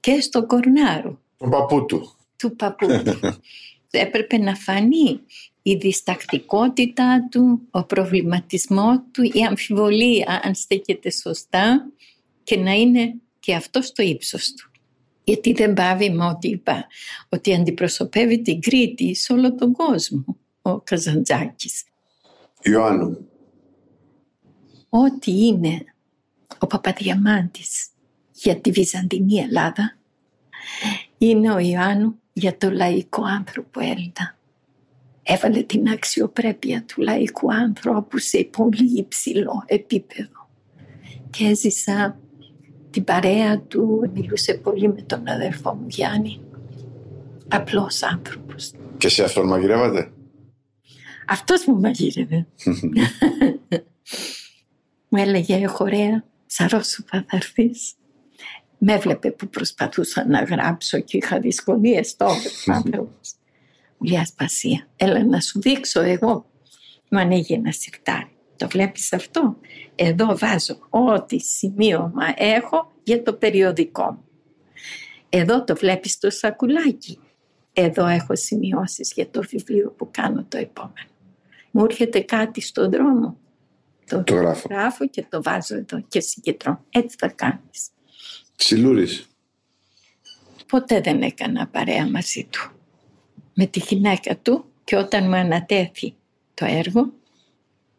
και 0.00 0.20
στο 0.20 0.46
Κορνάρο. 0.46 1.20
Του 1.36 1.48
παππού 1.48 1.84
του. 1.84 2.16
Του 2.36 2.56
παππού 2.56 2.86
του. 2.86 3.18
Έπρεπε 3.90 4.38
να 4.38 4.54
φανεί 4.54 5.20
η 5.62 5.74
διστακτικότητα 5.74 7.28
του, 7.30 7.60
ο 7.70 7.84
προβληματισμό 7.84 9.04
του, 9.12 9.22
η 9.22 9.42
αμφιβολία 9.48 10.40
αν 10.44 10.54
στέκεται 10.54 11.10
σωστά 11.10 11.86
και 12.42 12.56
να 12.56 12.72
είναι 12.72 13.14
και 13.40 13.54
αυτό 13.54 13.82
στο 13.82 14.02
ύψος 14.02 14.52
του. 14.52 14.70
Γιατί 15.24 15.52
δεν 15.52 15.74
πάβει 15.74 16.10
με 16.10 16.24
ό,τι 16.26 16.48
είπα, 16.48 16.86
ότι 17.28 17.54
αντιπροσωπεύει 17.54 18.42
την 18.42 18.60
Κρήτη 18.60 19.14
σε 19.14 19.32
όλο 19.32 19.54
τον 19.54 19.72
κόσμο 19.72 20.24
ο 20.62 20.80
Καζαντζάκης. 20.80 21.84
Ιωάννου. 22.62 23.28
Ό,τι 24.96 25.46
είναι 25.46 25.84
ο 26.58 26.66
Παπαδιαμάντης 26.66 27.86
για 28.32 28.56
τη 28.56 28.70
Βυζαντινή 28.70 29.38
Ελλάδα 29.38 29.96
είναι 31.18 31.52
ο 31.52 31.58
Ιωάννου 31.58 32.18
για 32.32 32.56
το 32.56 32.70
λαϊκό 32.70 33.22
άνθρωπο 33.24 33.80
Έλληνα. 33.80 34.36
Έβαλε 35.22 35.62
την 35.62 35.88
αξιοπρέπεια 35.88 36.84
του 36.84 37.02
λαϊκού 37.02 37.54
άνθρωπου 37.54 38.18
σε 38.18 38.48
πολύ 38.56 38.98
υψηλό 38.98 39.64
επίπεδο. 39.66 40.48
Και 41.30 41.44
έζησα 41.44 42.18
την 42.90 43.04
παρέα 43.04 43.60
του, 43.60 44.10
μιλούσε 44.14 44.54
πολύ 44.54 44.88
με 44.88 45.02
τον 45.02 45.28
αδερφό 45.28 45.74
μου 45.74 45.86
Γιάννη. 45.88 46.40
Απλός 47.48 48.02
άνθρωπος. 48.02 48.72
Και 48.98 49.08
σε 49.08 49.24
αυτόν 49.24 49.46
μαγειρεύατε; 49.46 50.12
Αυτός 51.28 51.66
μου 51.66 51.80
μαγείρευε. 51.80 52.46
μου 55.14 55.22
έλεγε 55.22 55.54
έχω 55.54 55.84
ωραία, 55.84 56.24
σαρώσου 56.46 57.04
θα 57.06 57.24
έρθεις 57.30 57.94
με 58.78 58.92
έβλεπε 58.92 59.30
που 59.30 59.48
προσπαθούσα 59.48 60.26
να 60.28 60.42
γράψω 60.42 61.00
και 61.00 61.16
είχα 61.16 61.40
δυσκολίες 61.40 62.16
τότε 62.16 62.48
άνθρωπος. 62.76 63.34
Μου 63.98 64.08
λέει 64.08 64.18
Ασπασία, 64.18 64.88
έλα 64.96 65.24
να 65.24 65.40
σου 65.40 65.60
δείξω 65.60 66.00
εγώ. 66.00 66.50
Μου 67.10 67.18
ανοίγει 67.18 67.54
ένα 67.54 67.72
σιρτάρι. 67.72 68.36
Το 68.56 68.68
βλέπεις 68.68 69.12
αυτό; 69.12 69.56
Εδώ 69.94 70.38
βάζω 70.38 70.78
ό,τι 70.88 71.38
σημείωμα 71.38 72.34
έχω 72.36 72.92
για 73.02 73.22
το 73.22 73.32
περιοδικό 73.32 74.04
μου. 74.04 74.24
Εδώ 75.28 75.64
το 75.64 75.74
βλέπεις 75.74 76.18
το 76.18 76.30
σακουλάκι. 76.30 77.18
Εδώ 77.72 78.06
έχω 78.06 78.36
σημειώσεις 78.36 79.12
για 79.14 79.30
το 79.30 79.42
βιβλίο 79.42 79.90
που 79.90 80.08
κάνω 80.10 80.44
το 80.48 80.58
επόμενο. 80.58 81.08
Μου 81.70 81.84
έρχεται 81.84 82.20
κάτι 82.20 82.60
στον 82.60 82.90
δρόμο. 82.90 83.42
Το, 84.08 84.22
το 84.22 84.34
γράφω. 84.34 84.66
γράφω 84.70 85.08
και 85.08 85.26
το 85.28 85.42
βάζω 85.42 85.76
εδώ 85.76 86.00
και 86.08 86.20
συγκεντρώνω. 86.20 86.84
Έτσι 86.90 87.16
θα 87.18 87.28
κάνεις. 87.28 87.88
Ψιλούρης. 88.56 89.26
Ποτέ 90.66 91.00
δεν 91.00 91.22
έκανα 91.22 91.66
παρέα 91.66 92.10
μαζί 92.10 92.48
του. 92.50 92.70
Με 93.54 93.66
τη 93.66 93.78
γυναίκα 93.78 94.36
του 94.36 94.64
και 94.84 94.96
όταν 94.96 95.24
μου 95.24 95.34
ανατέθη 95.34 96.14
το 96.54 96.64
έργο, 96.64 97.12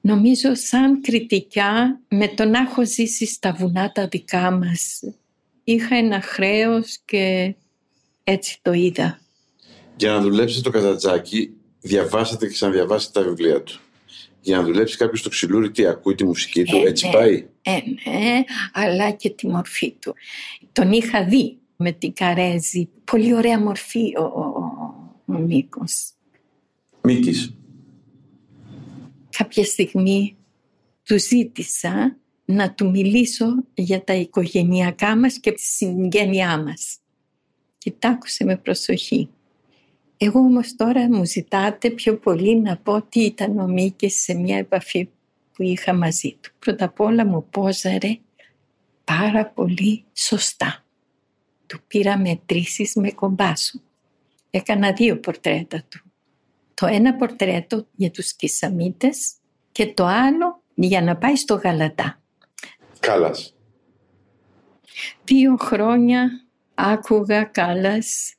Νομίζω 0.05 0.55
σαν 0.55 1.01
κριτικά 1.01 1.99
με 2.07 2.27
το 2.27 2.45
να 2.45 2.59
έχω 2.59 2.85
ζήσει 2.85 3.25
στα 3.25 3.53
βουνά 3.53 3.91
τα 3.91 4.07
δικά 4.07 4.51
μας 4.51 5.01
είχα 5.63 5.95
ένα 5.95 6.21
χρέος 6.21 6.99
και 7.05 7.55
έτσι 8.23 8.59
το 8.61 8.73
είδα. 8.73 9.19
Για 9.95 10.11
να 10.11 10.21
δουλέψεις 10.21 10.61
το 10.61 10.69
Καζατζάκι 10.69 11.53
διαβάσατε 11.79 12.45
και 12.45 12.53
ξαναδιαβάσατε 12.53 13.19
τα 13.19 13.27
βιβλία 13.27 13.63
του. 13.63 13.79
Για 14.45 14.57
να 14.57 14.63
δουλέψει 14.63 14.97
κάποιος 14.97 15.19
στο 15.19 15.29
ξυλούρι, 15.29 15.71
τι 15.71 15.85
ακούει 15.85 16.15
τη 16.15 16.25
μουσική 16.25 16.63
του, 16.63 16.75
Ε, 16.75 16.87
έτσι 16.87 17.05
ναι. 17.05 17.13
πάει; 17.13 17.47
Ε, 17.61 17.71
ναι, 18.09 18.43
αλλά 18.73 19.11
και 19.11 19.29
τη 19.29 19.47
μορφή 19.47 19.91
του. 19.91 20.15
Τον 20.71 20.91
είχα 20.91 21.25
δει 21.25 21.57
με 21.75 21.91
την 21.91 22.13
Καρέζη. 22.13 22.89
Πολύ 23.03 23.33
ωραία 23.33 23.59
μορφή 23.59 24.13
ο, 24.17 24.23
ο, 24.23 24.39
ο, 24.39 25.33
ο 25.33 25.37
Νίκος. 25.37 26.11
Μίκης. 27.01 27.55
Κάποια 29.37 29.63
στιγμή 29.63 30.35
του 31.03 31.19
ζήτησα 31.19 32.17
να 32.45 32.73
του 32.73 32.89
μιλήσω 32.89 33.45
για 33.73 34.03
τα 34.03 34.13
οικογενειακά 34.13 35.17
μας 35.17 35.39
και 35.39 35.51
τη 35.51 35.61
συγγένειά 35.61 36.63
μας. 36.63 36.97
Και 37.77 37.91
τ' 37.99 38.05
άκουσε 38.05 38.43
με 38.43 38.57
προσοχή. 38.57 39.29
Εγώ 40.17 40.39
όμως 40.39 40.75
τώρα 40.75 41.09
μου 41.09 41.25
ζητάτε 41.25 41.89
πιο 41.89 42.17
πολύ 42.17 42.59
να 42.59 42.77
πω 42.77 43.01
τι 43.01 43.21
ήταν 43.21 43.59
ο 43.59 43.67
Μίκης 43.67 44.21
σε 44.21 44.33
μια 44.33 44.57
επαφή 44.57 45.09
που 45.53 45.63
είχα 45.63 45.93
μαζί 45.93 46.37
του. 46.41 46.51
Πρώτα 46.59 46.85
απ' 46.85 46.99
όλα 46.99 47.25
μου 47.25 47.47
πόζαρε 47.49 48.17
πάρα 49.03 49.45
πολύ 49.45 50.03
σωστά. 50.13 50.83
Του 51.65 51.79
πήρα 51.87 52.17
μετρήσεις 52.17 52.95
με 52.95 53.11
κομπάσου. 53.11 53.81
Έκανα 54.49 54.91
δύο 54.91 55.19
πορτρέτα 55.19 55.83
του. 55.89 55.99
Το 56.73 56.85
ένα 56.85 57.15
πορτρέτο 57.15 57.87
για 57.95 58.11
τους 58.11 58.33
Κισαμίτες 58.33 59.33
και 59.71 59.93
το 59.93 60.05
άλλο 60.05 60.61
για 60.73 61.01
να 61.01 61.17
πάει 61.17 61.35
στο 61.35 61.55
Γαλατά. 61.55 62.21
Κάλλας. 62.99 63.55
Δύο 65.23 65.55
χρόνια 65.59 66.29
άκουγα 66.73 67.43
Κάλλας, 67.43 68.34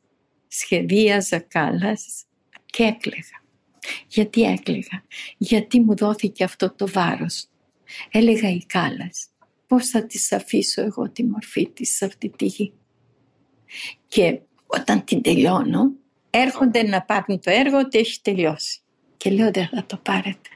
σχεδίαζα 0.58 1.38
Κάλλας 1.38 2.24
και 2.66 2.82
έκλαιγα. 2.82 3.44
Γιατί 4.06 4.42
έκλαιγα, 4.42 5.04
γιατί 5.36 5.80
μου 5.80 5.96
δόθηκε 5.96 6.44
αυτό 6.44 6.74
το 6.74 6.88
βάρος. 6.88 7.46
Έλεγα 8.10 8.50
η 8.50 8.64
Κάλλας, 8.66 9.28
πώς 9.66 9.88
θα 9.88 10.06
της 10.06 10.32
αφήσω 10.32 10.82
εγώ 10.82 11.10
τη 11.10 11.24
μορφή 11.24 11.68
της 11.68 11.96
σε 11.96 12.04
αυτή 12.04 12.28
τη 12.28 12.44
γη; 12.46 12.72
Και 14.08 14.40
όταν 14.66 15.04
την 15.04 15.22
τελειώνω, 15.22 15.92
έρχονται 16.30 16.82
να 16.82 17.02
πάρουν 17.02 17.40
το 17.40 17.50
έργο 17.50 17.78
ότι 17.78 17.98
έχει 17.98 18.20
τελειώσει. 18.22 18.80
Και 19.16 19.30
λέω 19.30 19.50
δεν 19.50 19.68
θα 19.68 19.86
το 19.86 19.96
πάρετε. 19.96 20.48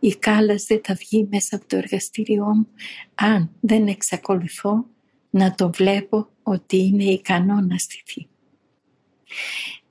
Η 0.00 0.14
Κάλλας 0.14 0.64
δεν 0.64 0.80
θα 0.84 0.94
βγει 0.94 1.28
μέσα 1.30 1.56
από 1.56 1.66
το 1.66 1.76
εργαστήριό 1.76 2.44
μου 2.44 2.68
αν 3.14 3.50
δεν 3.60 3.86
εξακολουθώ 3.86 4.86
να 5.30 5.54
το 5.54 5.70
βλέπω 5.70 6.28
ότι 6.42 6.76
είναι 6.76 7.04
ικανό 7.04 7.60
να 7.60 7.78
στηθεί. 7.78 8.29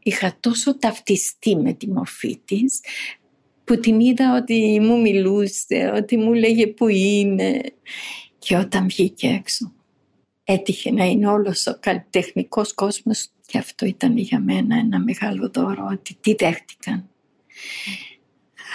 Είχα 0.03 0.37
τόσο 0.39 0.77
ταυτιστεί 0.77 1.55
με 1.55 1.73
τη 1.73 1.89
μορφή 1.89 2.37
της 2.45 2.79
που 3.63 3.79
την 3.79 3.99
είδα 3.99 4.35
ότι 4.35 4.79
μου 4.81 5.01
μιλούσε, 5.01 5.91
ότι 5.95 6.17
μου 6.17 6.33
λέγε 6.33 6.67
που 6.67 6.87
είναι 6.87 7.61
και 8.39 8.55
όταν 8.55 8.87
βγήκε 8.87 9.27
έξω 9.27 9.73
έτυχε 10.51 10.91
να 10.91 11.05
είναι 11.05 11.27
όλος 11.27 11.67
ο 11.67 11.77
καλλιτεχνικός 11.79 12.73
κόσμος 12.73 13.27
και 13.45 13.57
αυτό 13.57 13.85
ήταν 13.85 14.17
για 14.17 14.39
μένα 14.39 14.77
ένα 14.77 14.99
μεγάλο 14.99 15.49
δώρο 15.53 15.87
ότι 15.91 16.17
τι 16.19 16.35
δέχτηκαν. 16.35 17.09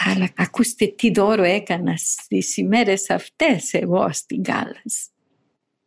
Αλλά 0.06 0.28
ακούστε 0.36 0.86
τι 0.86 1.10
δώρο 1.10 1.42
έκανα 1.42 1.96
στις 1.96 2.56
ημέρες 2.56 3.10
αυτές 3.10 3.72
εγώ 3.72 4.12
στην 4.12 4.42
Κάλλας. 4.42 5.08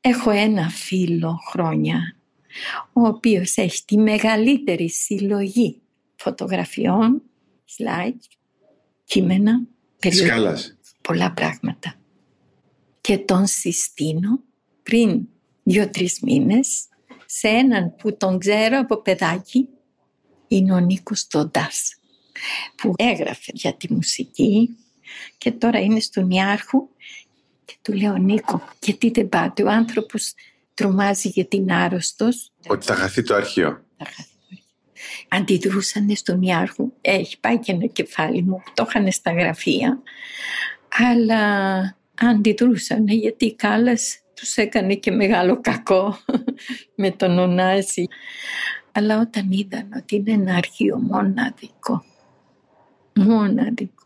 Έχω 0.01 0.29
ένα 0.29 0.69
φίλο 0.69 1.39
χρόνια 1.49 2.16
ο 2.93 3.07
οποίος 3.07 3.57
έχει 3.57 3.83
τη 3.85 3.97
μεγαλύτερη 3.97 4.89
συλλογή 4.89 5.81
φωτογραφιών, 6.15 7.21
slides, 7.77 8.37
κείμενα, 9.03 9.59
Της 9.99 10.09
περιοδικά, 10.09 10.33
Κάλλας. 10.35 10.77
πολλά 11.01 11.31
πράγματα. 11.33 11.95
Και 13.01 13.17
τον 13.17 13.45
συστήνω 13.47 14.39
πριν 14.83 15.27
δύο-τρεις 15.63 16.19
μήνες 16.21 16.87
σε 17.25 17.47
έναν 17.47 17.95
που 17.95 18.17
τον 18.17 18.37
ξέρω 18.39 18.79
από 18.79 18.97
παιδάκι, 19.01 19.69
είναι 20.47 20.73
ο 20.73 20.79
Νίκος 20.79 21.27
Τοντάς, 21.27 21.99
που 22.75 22.93
έγραφε 22.97 23.51
για 23.53 23.73
τη 23.73 23.93
μουσική 23.93 24.77
και 25.37 25.51
τώρα 25.51 25.79
είναι 25.79 25.99
στον 25.99 26.29
Ιάρχου 26.29 26.87
και 27.65 27.75
του 27.81 27.93
λέω 27.93 28.17
Νίκο, 28.17 28.61
γιατί 28.83 29.09
δεν 29.09 29.29
πάτε, 29.29 29.63
ο 29.63 29.69
άνθρωπος 29.69 30.33
τρομάζει 30.77 31.27
γιατί 31.29 31.57
είναι 31.57 31.75
άρρωστος, 31.75 32.51
Ότι 32.67 32.85
θα 32.85 32.95
χαθεί 32.95 33.21
το 33.23 33.35
αρχείο. 33.35 33.83
θα 33.97 34.05
χαθεί. 34.05 34.63
Αντιδρούσαν 35.27 36.15
στον 36.15 36.41
Ιάρχου. 36.41 36.91
Έχει 37.01 37.39
πάει 37.39 37.59
και 37.59 37.71
ένα 37.71 37.85
κεφάλι 37.85 38.41
μου 38.41 38.61
που 38.65 38.71
το 38.73 38.85
είχαν 38.87 39.11
στα 39.11 39.31
γραφεία. 39.31 40.01
Αλλά 41.11 41.95
αντιδρούσαν 42.15 43.07
γιατί 43.07 43.45
η 43.45 43.55
Κάλλας 43.55 44.19
τους 44.33 44.55
έκανε 44.55 44.95
και 44.95 45.11
μεγάλο 45.11 45.61
κακό 45.61 46.17
με 46.95 47.11
τον 47.11 47.39
Ωνάζη. 47.39 48.05
Αλλά 48.91 49.19
όταν 49.19 49.51
είδαν 49.51 49.89
ότι 49.97 50.15
είναι 50.15 50.31
ένα 50.31 50.55
αρχείο 50.55 50.97
μοναδικό, 50.99 52.03
μοναδικό 53.15 54.05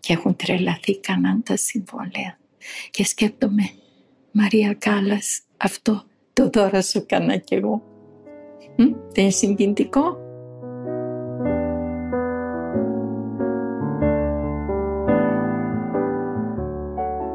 και 0.00 0.12
έχουν 0.12 0.36
τρελαθεί 0.36 1.00
κανέναν 1.00 1.42
τα 1.42 1.56
συμβόλαια 1.56 2.38
και 2.90 3.04
σκέπτομαι 3.04 3.70
Μαρία 4.32 4.74
Κάλλας 4.78 5.40
αυτό 5.56 6.02
το 6.32 6.50
δώρο 6.52 6.80
σου 6.80 7.04
κάνα 7.06 7.36
κι 7.36 7.54
εγώ. 7.54 7.82
Μ, 8.76 8.82
Δεν 9.12 9.24
είναι 9.24 9.30
συγκινητικό; 9.30 10.18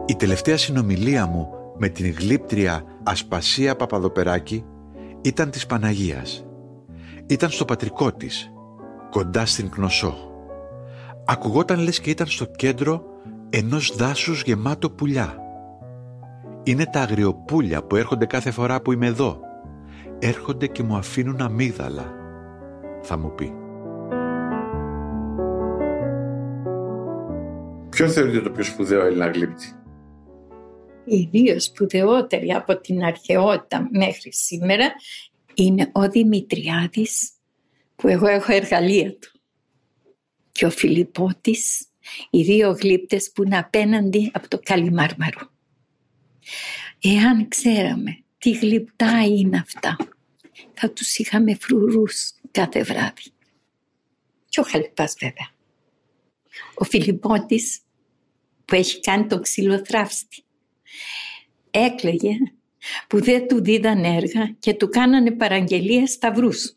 Η 0.06 0.16
τελευταία 0.16 0.58
συνομιλία 0.58 1.26
μου 1.26 1.50
με 1.78 1.90
την 1.90 2.16
γλύπτρια 2.20 2.84
Ασπασία 3.04 3.76
Παπαδοπεράκη 3.76 4.66
ήταν 5.22 5.50
της 5.50 5.66
Παναγίας. 5.66 6.46
Ήταν 7.26 7.50
στο 7.50 7.66
πατρικό 7.66 8.14
της, 8.14 8.52
κοντά 9.10 9.46
στην 9.46 9.70
Κνωσό. 9.70 10.16
Ακουγόταν 11.26 11.80
λες 11.80 12.00
και 12.00 12.10
ήταν 12.10 12.28
στο 12.28 12.46
κέντρο 12.46 13.04
ενός 13.50 13.96
δάσους 13.96 14.44
γεμάτο 14.44 14.90
πουλιά. 14.90 15.45
Είναι 16.68 16.86
τα 16.86 17.02
αγριοπούλια 17.02 17.84
που 17.84 17.96
έρχονται 17.96 18.26
κάθε 18.26 18.52
φορά 18.52 18.82
που 18.82 18.92
είμαι 18.92 19.06
εδώ. 19.06 19.40
Έρχονται 20.20 20.68
και 20.68 20.84
μου 20.84 20.96
αφήνουν 20.96 21.42
αμύγδαλα, 21.42 22.14
θα 23.02 23.18
μου 23.18 23.36
πει. 23.36 23.54
Ποιο 27.90 28.10
θεωρείτε 28.10 28.42
το 28.42 28.50
πιο 28.50 28.64
σπουδαίο 28.64 29.06
Έλληνα 29.06 29.28
γλύπτη. 29.28 29.66
Οι 31.06 31.28
δύο 31.32 31.60
σπουδαιότεροι 31.60 32.52
από 32.52 32.78
την 32.78 33.04
αρχαιότητα 33.04 33.88
μέχρι 33.92 34.34
σήμερα 34.34 34.92
είναι 35.54 35.90
ο 35.92 36.10
Δημητριάδης 36.10 37.32
που 37.96 38.08
εγώ 38.08 38.28
έχω 38.28 38.54
εργαλεία 38.54 39.12
του 39.12 39.40
και 40.52 40.66
ο 40.66 40.70
Φιλιππότης, 40.70 41.88
οι 42.30 42.42
δύο 42.42 42.72
γλύπτες 42.72 43.32
που 43.32 43.44
είναι 43.44 43.58
απέναντι 43.58 44.32
από 44.34 44.48
το 44.48 44.60
Καλιμάρμαρο. 44.64 45.54
Εάν 47.02 47.48
ξέραμε 47.48 48.24
τι 48.38 48.52
γλυπτά 48.52 49.26
είναι 49.26 49.58
αυτά, 49.58 49.96
θα 50.74 50.92
τους 50.92 51.18
είχαμε 51.18 51.56
φρουρούς 51.56 52.32
κάθε 52.52 52.84
βράδυ. 52.84 53.32
Και 54.50 54.60
ο 54.60 54.64
Χαλιπάς 54.64 55.16
βέβαια. 55.20 55.50
Ο 56.76 56.84
Φιλιππότης 56.84 57.80
που 58.66 58.76
έχει 58.76 59.00
κάνει 59.00 59.28
το 59.28 59.40
ξυλοθράφστη 59.40 60.44
έκλαιγε 61.72 62.38
που 63.08 63.24
δεν 63.24 63.48
του 63.48 63.64
δίδαν 63.64 64.04
έργα 64.04 64.56
και 64.60 64.74
του 64.74 64.90
κάνανε 64.90 65.32
παραγγελία 65.32 66.08
σταυρούς 66.08 66.76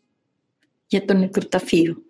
για 0.87 1.05
το 1.05 1.13
νεκροταφείο. 1.13 2.03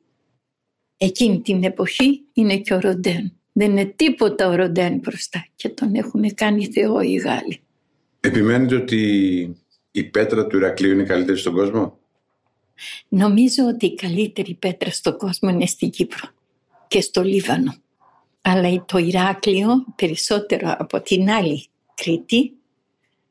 Εκείνη 0.97 1.41
την 1.41 1.63
εποχή 1.63 2.21
είναι 2.33 2.57
και 2.57 2.73
ο 2.73 2.79
Ροντέν. 2.79 3.38
Δεν 3.59 3.71
είναι 3.71 3.85
τίποτα 3.85 4.47
ο 4.47 4.55
Ροντέν 4.55 4.97
μπροστά 4.97 5.45
και 5.55 5.69
τον 5.69 5.95
έχουν 5.95 6.33
κάνει 6.33 6.65
Θεό 6.65 7.01
οι 7.01 7.13
Γάλλοι. 7.13 7.61
Επιμένετε 8.19 8.75
ότι 8.75 9.01
η 9.91 10.03
πέτρα 10.03 10.47
του 10.47 10.57
Ηρακλείου 10.57 10.91
είναι 10.91 11.01
η 11.01 11.05
καλύτερη 11.05 11.37
στον 11.37 11.53
κόσμο; 11.53 11.99
Νομίζω 13.07 13.65
ότι 13.65 13.85
η 13.85 13.95
καλύτερη 13.95 14.53
πέτρα 14.53 14.91
στον 14.91 15.17
κόσμο 15.17 15.49
είναι 15.49 15.65
στην 15.65 15.89
Κύπρο 15.89 16.29
και 16.87 17.01
στο 17.01 17.23
Λίβανο. 17.23 17.75
Αλλά 18.41 18.85
το 18.85 18.97
Ηράκλειο 18.97 19.85
περισσότερο 19.95 20.75
από 20.77 21.01
την 21.01 21.29
άλλη 21.29 21.67
Κρήτη 21.95 22.53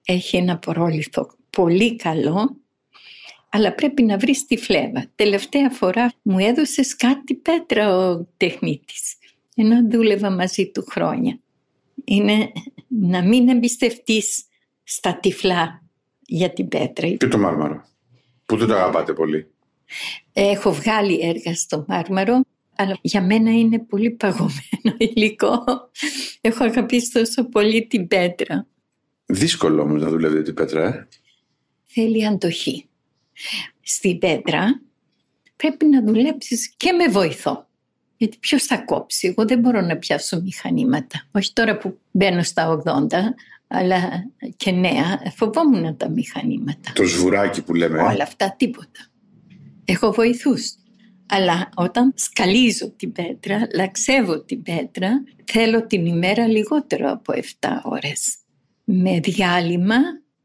έχει 0.05 0.37
ένα 0.37 0.59
πρόλιθο 0.59 1.31
πολύ 1.51 1.97
καλό 1.97 2.57
αλλά 3.49 3.75
πρέπει 3.75 4.03
να 4.03 4.19
βρεις 4.19 4.47
τη 4.47 4.57
φλέβα. 4.57 5.07
Τελευταία 5.15 5.71
φορά 5.71 6.13
μου 6.23 6.39
έδωσες 6.39 6.97
κάτι 6.97 7.35
πέτρα 7.35 7.97
ο 7.97 8.27
τεχνίτης. 8.37 9.18
Ενώ 9.61 9.89
δούλευα 9.91 10.31
μαζί 10.31 10.71
του 10.71 10.85
χρόνια. 10.91 11.39
Είναι 12.05 12.53
να 12.89 13.23
μην 13.23 13.49
εμπιστευτείς 13.49 14.45
στα 14.85 15.19
τυφλά 15.19 15.83
για 16.27 16.51
την 16.51 16.69
πέτρα. 16.69 17.09
Και 17.09 17.29
το 17.29 17.39
μάρμαρο. 17.39 17.85
Που 18.47 18.57
δεν 18.57 18.69
το 18.69 18.75
αγαπάτε 18.75 19.13
πολύ. 19.13 19.47
Έχω 20.33 20.73
βγάλει 20.73 21.21
έργα 21.23 21.55
στο 21.55 21.85
μάρμαρο, 21.89 22.41
αλλά 22.77 22.99
για 23.01 23.23
μένα 23.23 23.51
είναι 23.51 23.79
πολύ 23.79 24.11
παγωμένο 24.11 24.97
υλικό. 25.15 25.65
Έχω 26.41 26.65
αγαπήσει 26.65 27.13
τόσο 27.13 27.49
πολύ 27.49 27.87
την 27.87 28.09
πέτρα. 28.09 28.67
Δύσκολο 29.27 29.83
όμως 29.83 30.03
να 30.03 30.09
δουλεύετε 30.09 30.43
την 30.43 30.55
πέτρα, 30.55 30.85
ε; 30.85 31.09
Θέλει 31.85 32.27
αντοχή. 32.27 32.89
Στην 33.83 34.19
πέτρα 34.19 34.81
πρέπει 35.57 35.87
να 35.87 36.03
δουλέψεις 36.03 36.75
και 36.77 36.93
με 36.93 37.09
βοηθό. 37.09 37.68
Γιατί 38.19 38.37
ποιος 38.41 38.63
θα 38.63 38.79
κόψει; 38.79 39.29
Εγώ 39.29 39.45
δεν 39.45 39.59
μπορώ 39.59 39.81
να 39.81 39.97
πιάσω 39.97 40.41
μηχανήματα. 40.41 41.29
Όχι 41.33 41.53
τώρα 41.53 41.79
που 41.79 41.99
μπαίνω 42.11 42.43
στα 42.43 42.83
80, 42.85 43.07
αλλά 43.67 44.31
και 44.57 44.71
νέα. 44.71 45.33
Φοβόμουν 45.37 45.97
τα 45.97 46.09
μηχανήματα. 46.09 46.93
Το 46.95 47.05
σβουράκι 47.05 47.63
που 47.63 47.75
λέμε. 47.75 47.99
ε; 47.99 48.03
Όλα 48.03 48.23
αυτά 48.23 48.55
τίποτα. 48.59 49.07
Έχω 49.85 50.13
βοηθούς. 50.13 50.73
Αλλά 51.31 51.69
όταν 51.75 52.13
σκαλίζω 52.17 52.91
την 52.91 53.13
πέτρα, 53.13 53.69
λαξεύω 53.75 54.45
την 54.45 54.63
πέτρα, 54.63 55.25
θέλω 55.45 55.87
την 55.87 56.07
ημέρα 56.07 56.47
λιγότερο 56.47 57.11
από 57.11 57.33
7 57.33 57.41
ώρες. 57.85 58.35
Με 58.85 59.21
διάλειμμα 59.21 59.97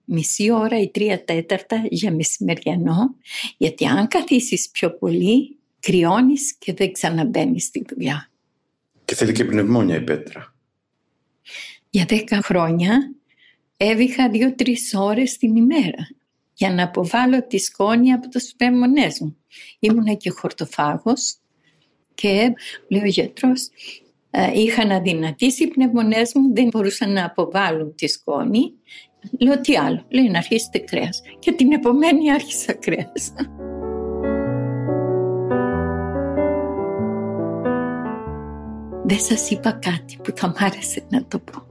μισή 0.05 0.51
ώρα 0.51 0.79
ή 0.81 0.89
τρία 0.89 1.23
τέταρτα 1.23 1.83
για 1.89 2.11
μεσημεριανό, 2.11 3.15
γιατί 3.57 3.85
αν 3.85 4.07
καθίσεις 4.07 4.69
πιο 4.69 4.97
πολύ, 4.97 5.57
κρυώνεις 5.83 6.55
και 6.57 6.73
δεν 6.73 6.91
ξαναμπαίνεις 6.91 7.63
στη 7.63 7.85
δουλειά. 7.89 8.29
Και 9.05 9.15
θέλει 9.15 9.31
και 9.31 9.45
πνευμόνια 9.45 9.95
η 9.95 10.01
πέτρα. 10.01 10.55
Για 11.89 12.05
δέκα 12.07 12.41
χρόνια 12.41 13.13
έβηχα 13.77 14.29
δύο-τρεις 14.29 14.93
ώρες 14.95 15.37
την 15.37 15.55
ημέρα 15.55 16.07
για 16.53 16.73
να 16.73 16.83
αποβάλω 16.83 17.43
τη 17.43 17.57
σκόνη 17.57 18.11
από 18.11 18.29
τους 18.29 18.53
πνευμονές 18.57 19.19
μου. 19.19 19.37
Ήμουνα 19.79 20.13
και 20.13 20.29
χορτοφάγος 20.29 21.35
και 22.13 22.53
λέει 22.87 23.01
ο 23.01 23.07
γιατρός 23.07 23.69
ε, 24.31 24.59
είχαν 24.59 24.91
αδυνατήσει 24.91 25.63
οι 25.63 25.67
πνευμονές 25.67 26.31
μου, 26.33 26.53
δεν 26.53 26.67
μπορούσαν 26.67 27.13
να 27.13 27.25
αποβάλουν 27.25 27.95
τη 27.95 28.07
σκόνη. 28.07 28.73
Λέω 29.39 29.61
τι 29.61 29.77
άλλο, 29.77 30.05
λέει 30.09 30.29
να 30.29 30.37
αρχίσετε 30.37 30.79
κρέας. 30.79 31.21
Και 31.39 31.51
την 31.51 31.71
επομένη 31.71 32.31
άρχισα 32.31 32.73
κρέας. 32.73 33.33
Δεν 39.05 39.19
σας 39.19 39.49
είπα 39.49 39.71
κάτι 39.71 40.17
που 40.23 40.31
θα 40.35 40.47
μ' 40.47 40.53
άρεσε 40.57 41.05
να 41.09 41.25
το 41.25 41.39
πω. 41.39 41.67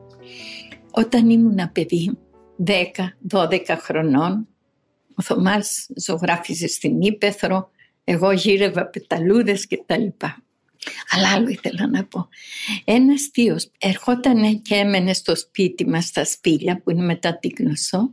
Όταν 0.90 1.30
ήμουν 1.30 1.72
παιδί, 1.72 2.18
10-12 2.64 3.76
χρονών, 3.80 4.48
ο 5.14 5.22
Θωμάς 5.22 5.86
ζωγράφιζε 5.96 6.66
στην 6.66 7.00
Ήπεθρο, 7.00 7.70
εγώ 8.04 8.32
γύρευα 8.32 8.86
πεταλούδες 8.86 9.66
και 9.66 9.82
τα 9.86 9.98
λοιπά. 9.98 10.42
Αλλά 11.10 11.32
άλλο 11.32 11.48
ήθελα 11.48 11.86
να 11.86 12.04
πω. 12.04 12.28
Ένας 12.84 13.22
θείος 13.32 13.70
ερχόταν 13.78 14.62
και 14.62 14.74
έμενε 14.74 15.12
στο 15.12 15.36
σπίτι 15.36 15.86
μας 15.86 16.04
στα 16.04 16.24
σπήλια 16.24 16.80
που 16.82 16.90
είναι 16.90 17.02
μετά 17.02 17.38
την 17.38 17.54
Κνωσό 17.54 18.10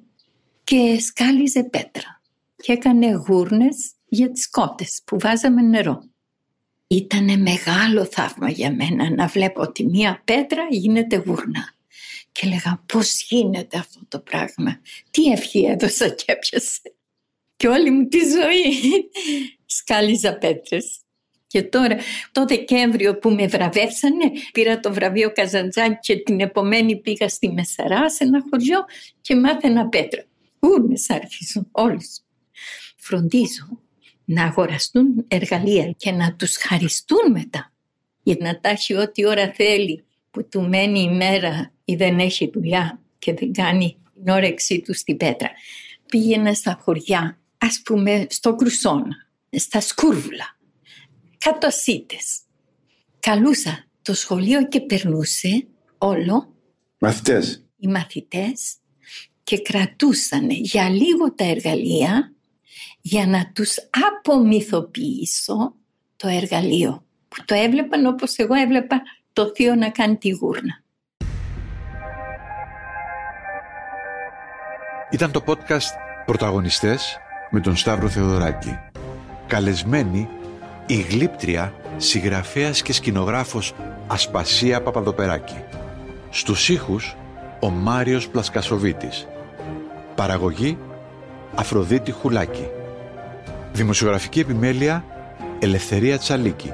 και 0.63 0.99
σκάλιζε 0.99 1.63
πέτρα 1.63 2.21
και 2.55 2.71
έκανε 2.71 3.11
γούρνες 3.27 3.91
για 4.05 4.31
τις 4.31 4.49
κότες 4.49 5.01
που 5.05 5.19
βάζαμε 5.19 5.61
νερό. 5.61 6.03
Ήτανε 6.91 7.37
μεγάλο 7.37 8.05
θαύμα 8.05 8.49
για 8.49 8.71
μένα 8.71 9.09
να 9.09 9.27
βλέπω 9.27 9.61
ότι 9.61 9.85
μία 9.85 10.21
πέτρα 10.25 10.67
γίνεται 10.69 11.15
γουρνά. 11.15 11.73
Και 12.31 12.47
λέγα 12.47 12.83
πώς 12.85 13.23
γίνεται 13.23 13.77
αυτό 13.77 13.99
το 14.07 14.19
πράγμα; 14.19 14.81
Τι 15.11 15.31
ευχή 15.31 15.65
έδωσα 15.65 16.09
και 16.09 16.23
έπιασε. 16.25 16.81
Και 17.55 17.67
όλη 17.67 17.91
μου 17.91 18.07
τη 18.07 18.17
ζωή 18.19 19.09
σκάλιζα 19.65 20.37
πέτρες. 20.37 20.97
Και 21.47 21.63
τώρα 21.63 21.97
το 22.31 22.45
Δεκέμβριο 22.45 23.17
που 23.17 23.29
με 23.29 23.47
βραβεύσανε 23.47 24.31
πήρα 24.51 24.79
το 24.79 24.93
βραβείο 24.93 25.31
Καζαντζάκη 25.31 25.97
και 26.01 26.15
την 26.15 26.39
επομένη 26.39 26.95
πήγα 26.97 27.29
στη 27.29 27.51
Μεσαρά 27.51 28.09
σε 28.09 28.23
ένα 28.23 28.43
χωριό 28.49 28.85
και 29.21 29.35
μάθαινα 29.35 29.89
πέτρα. 29.89 30.23
Ούρνες 30.59 31.09
άρχισαν 31.09 31.67
όλους. 31.71 32.19
Φροντίζω 32.95 33.79
να 34.29 34.43
αγοραστούν 34.43 35.25
εργαλεία 35.27 35.91
και 35.91 36.11
να 36.11 36.33
τους 36.33 36.57
χαριστούν 36.57 37.31
μετά. 37.31 37.71
Για 38.23 38.35
να 38.39 38.59
τα 38.59 38.69
έχει 38.69 38.93
ό,τι 38.93 39.25
ώρα 39.25 39.51
θέλει 39.55 40.03
που 40.31 40.47
του 40.47 40.69
μένει 40.69 40.99
η 40.99 41.15
μέρα 41.15 41.71
ή 41.85 41.95
δεν 41.95 42.19
έχει 42.19 42.49
δουλειά 42.53 43.01
και 43.19 43.33
δεν 43.33 43.53
κάνει 43.53 43.97
την 44.13 44.33
όρεξή 44.33 44.81
του 44.81 44.93
στην 44.93 45.17
πέτρα. 45.17 45.51
Πήγαινα 46.05 46.53
στα 46.53 46.79
χωριά, 46.81 47.39
ας 47.57 47.81
πούμε 47.83 48.25
στο 48.29 48.55
Κρουσόνα, 48.55 49.27
στα 49.51 49.81
Σκούρβουλα, 49.81 50.57
κάτω 51.37 51.67
ασίτες. 51.67 52.39
Καλούσα 53.19 53.85
το 54.01 54.13
σχολείο 54.13 54.67
και 54.67 54.81
περνούσε 54.81 55.67
όλο 55.97 56.53
Μαθητές. 56.99 57.63
οι 57.77 57.87
μαθητές 57.87 58.75
και 59.43 59.61
κρατούσαν 59.61 60.49
για 60.49 60.89
λίγο 60.89 61.33
τα 61.33 61.43
εργαλεία 61.45 62.33
για 63.01 63.27
να 63.27 63.51
τους 63.53 63.75
απομυθοποιήσω 64.07 65.73
το 66.15 66.27
εργαλείο 66.27 67.03
που 67.27 67.45
το 67.45 67.55
έβλεπαν 67.55 68.05
όπως 68.05 68.35
εγώ 68.35 68.53
έβλεπα 68.53 69.01
το 69.33 69.51
θείο 69.55 69.75
να 69.75 69.89
κάνει 69.89 70.17
τη 70.17 70.29
γούρνα. 70.29 70.83
Ήταν 75.11 75.31
το 75.31 75.43
podcast 75.47 75.91
«Πρωταγωνιστές» 76.25 77.17
με 77.49 77.59
τον 77.59 77.75
Σταύρο 77.75 78.09
Θεοδωράκη. 78.09 78.79
Καλεσμένη 79.47 80.29
η 80.85 81.01
γλύπτρια, 81.01 81.73
συγγραφέας 81.97 82.81
και 82.81 82.93
σκηνογράφος 82.93 83.73
Ασπασία 84.07 84.81
Παπαδοπεράκη. 84.81 85.63
Στους 86.29 86.69
ήχους 86.69 87.15
ο 87.59 87.69
Μάριος 87.69 88.27
Πλασκασοβίτης. 88.27 89.27
Παραγωγή 90.15 90.77
Αφροδίτη 91.55 92.11
Χουλάκη. 92.11 92.67
Δημοσιογραφική 93.79 94.39
επιμέλεια 94.39 95.05
Ελευθερία 95.59 96.17
Τσαλίκη. 96.17 96.71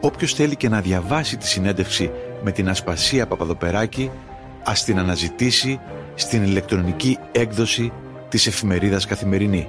Όποιος 0.00 0.34
θέλει 0.34 0.56
και 0.56 0.68
να 0.68 0.80
διαβάσει 0.80 1.36
τη 1.36 1.46
συνέντευξη 1.46 2.10
με 2.42 2.52
την 2.52 2.68
Ασπασία 2.68 3.26
Παπαδοπεράκη, 3.26 4.10
ας 4.64 4.84
την 4.84 4.98
αναζητήσει 4.98 5.80
στην 6.14 6.42
ηλεκτρονική 6.42 7.18
έκδοση 7.32 7.92
της 8.28 8.46
εφημερίδας 8.46 9.06
Καθημερινή. 9.06 9.68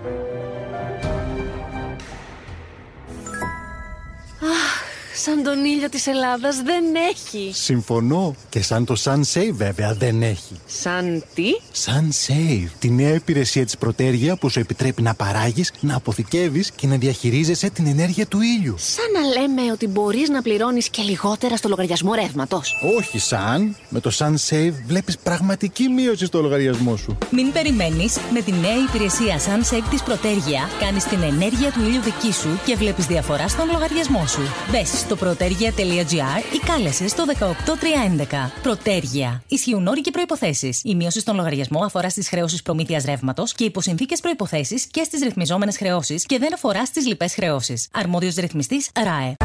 Σαν 5.27 5.43
τον 5.43 5.65
ήλιο 5.65 5.89
της 5.89 6.07
Ελλάδας 6.07 6.61
δεν 6.61 6.83
έχει. 7.09 7.51
Συμφωνώ. 7.53 8.35
Και 8.49 8.61
σαν 8.61 8.85
το 8.85 8.95
SunSave 9.03 9.51
βέβαια 9.51 9.93
δεν 9.93 10.21
έχει. 10.21 10.59
Σαν 10.65 11.23
τι; 11.33 11.43
SunSave, 11.85 12.67
τη 12.79 12.89
νέα 12.89 13.13
υπηρεσία 13.13 13.65
της 13.65 13.77
Πρωτέργεια 13.77 14.35
που 14.35 14.49
σου 14.49 14.59
επιτρέπει 14.59 15.01
να 15.01 15.13
παράγεις, 15.13 15.73
να 15.79 15.95
αποθηκεύεις 15.95 16.71
και 16.71 16.87
να 16.87 16.95
διαχειρίζεσαι 16.95 17.69
την 17.69 17.87
ενέργεια 17.87 18.25
του 18.25 18.39
ήλιου. 18.41 18.75
Σαν 18.77 19.05
να 19.11 19.41
λέμε 19.41 19.71
ότι 19.71 19.87
μπορείς 19.87 20.29
να 20.29 20.41
πληρώνεις 20.41 20.89
και 20.89 21.01
λιγότερα 21.01 21.57
στο 21.57 21.69
λογαριασμό 21.69 22.13
ρεύματος. 22.13 22.75
Όχι 22.97 23.19
σαν. 23.19 23.75
Με 23.89 23.99
το 23.99 24.11
SunSave 24.17 24.73
βλέπεις 24.87 25.17
πραγματική 25.17 25.89
μείωση 25.89 26.25
στο 26.25 26.41
λογαριασμό 26.41 26.95
σου. 26.95 27.17
Μην 27.31 27.51
περιμένεις, 27.51 28.17
με 28.33 28.41
τη 28.41 28.51
νέα 28.51 28.77
υπηρεσία 28.87 29.39
SunSave 29.39 29.87
της 29.89 30.03
Πρωτέργεια 30.03 30.69
κάνεις 30.79 31.03
την 31.03 31.21
ενέργεια 31.21 31.71
του 31.71 31.79
ήλιου 31.79 32.01
δική 32.01 32.31
σου 32.33 32.59
και 32.65 32.75
βλέπεις 32.75 33.05
διαφορά 33.05 33.47
στον 33.47 33.71
λογαριασμό 33.71 34.27
σου. 34.27 34.41
Μπες 34.71 34.89
στο 34.89 35.15
protergia.gr 35.21 36.53
ή 36.55 36.59
κάλεσε 36.65 37.07
στο 37.07 37.23
18311. 37.39 38.51
Πρωτέργεια. 38.61 39.43
Ισχύουν 39.47 39.87
όροι 39.87 40.01
και 40.01 40.11
προϋποθέσεις. 40.11 40.81
Η 40.83 40.95
μείωση 40.95 41.19
στον 41.19 41.35
λογαριασμό 41.35 41.83
αφορά 41.83 42.09
στις 42.09 42.29
χρεώσεις 42.29 42.61
προμήθειας 42.61 43.03
ρεύματος 43.03 43.53
και 43.53 43.63
υπό 43.63 43.81
συνθήκες 43.81 44.19
προϋποθέσεις 44.19 44.85
και 44.85 45.03
στις 45.03 45.21
ρυθμιζόμενες 45.21 45.77
χρεώσεις 45.77 46.25
και 46.25 46.37
δεν 46.37 46.53
αφορά 46.53 46.85
στις 46.85 47.07
λοιπές 47.07 47.33
χρεώσεις. 47.33 47.89
Αρμόδιος 47.93 48.35
ρυθμιστής 48.35 48.89
ΡΑΕ. 49.03 49.35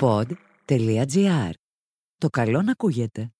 Pod.gr. 0.00 1.50
Το 2.18 2.28
καλό 2.28 2.62
να 2.62 2.70
ακούγεται. 2.70 3.30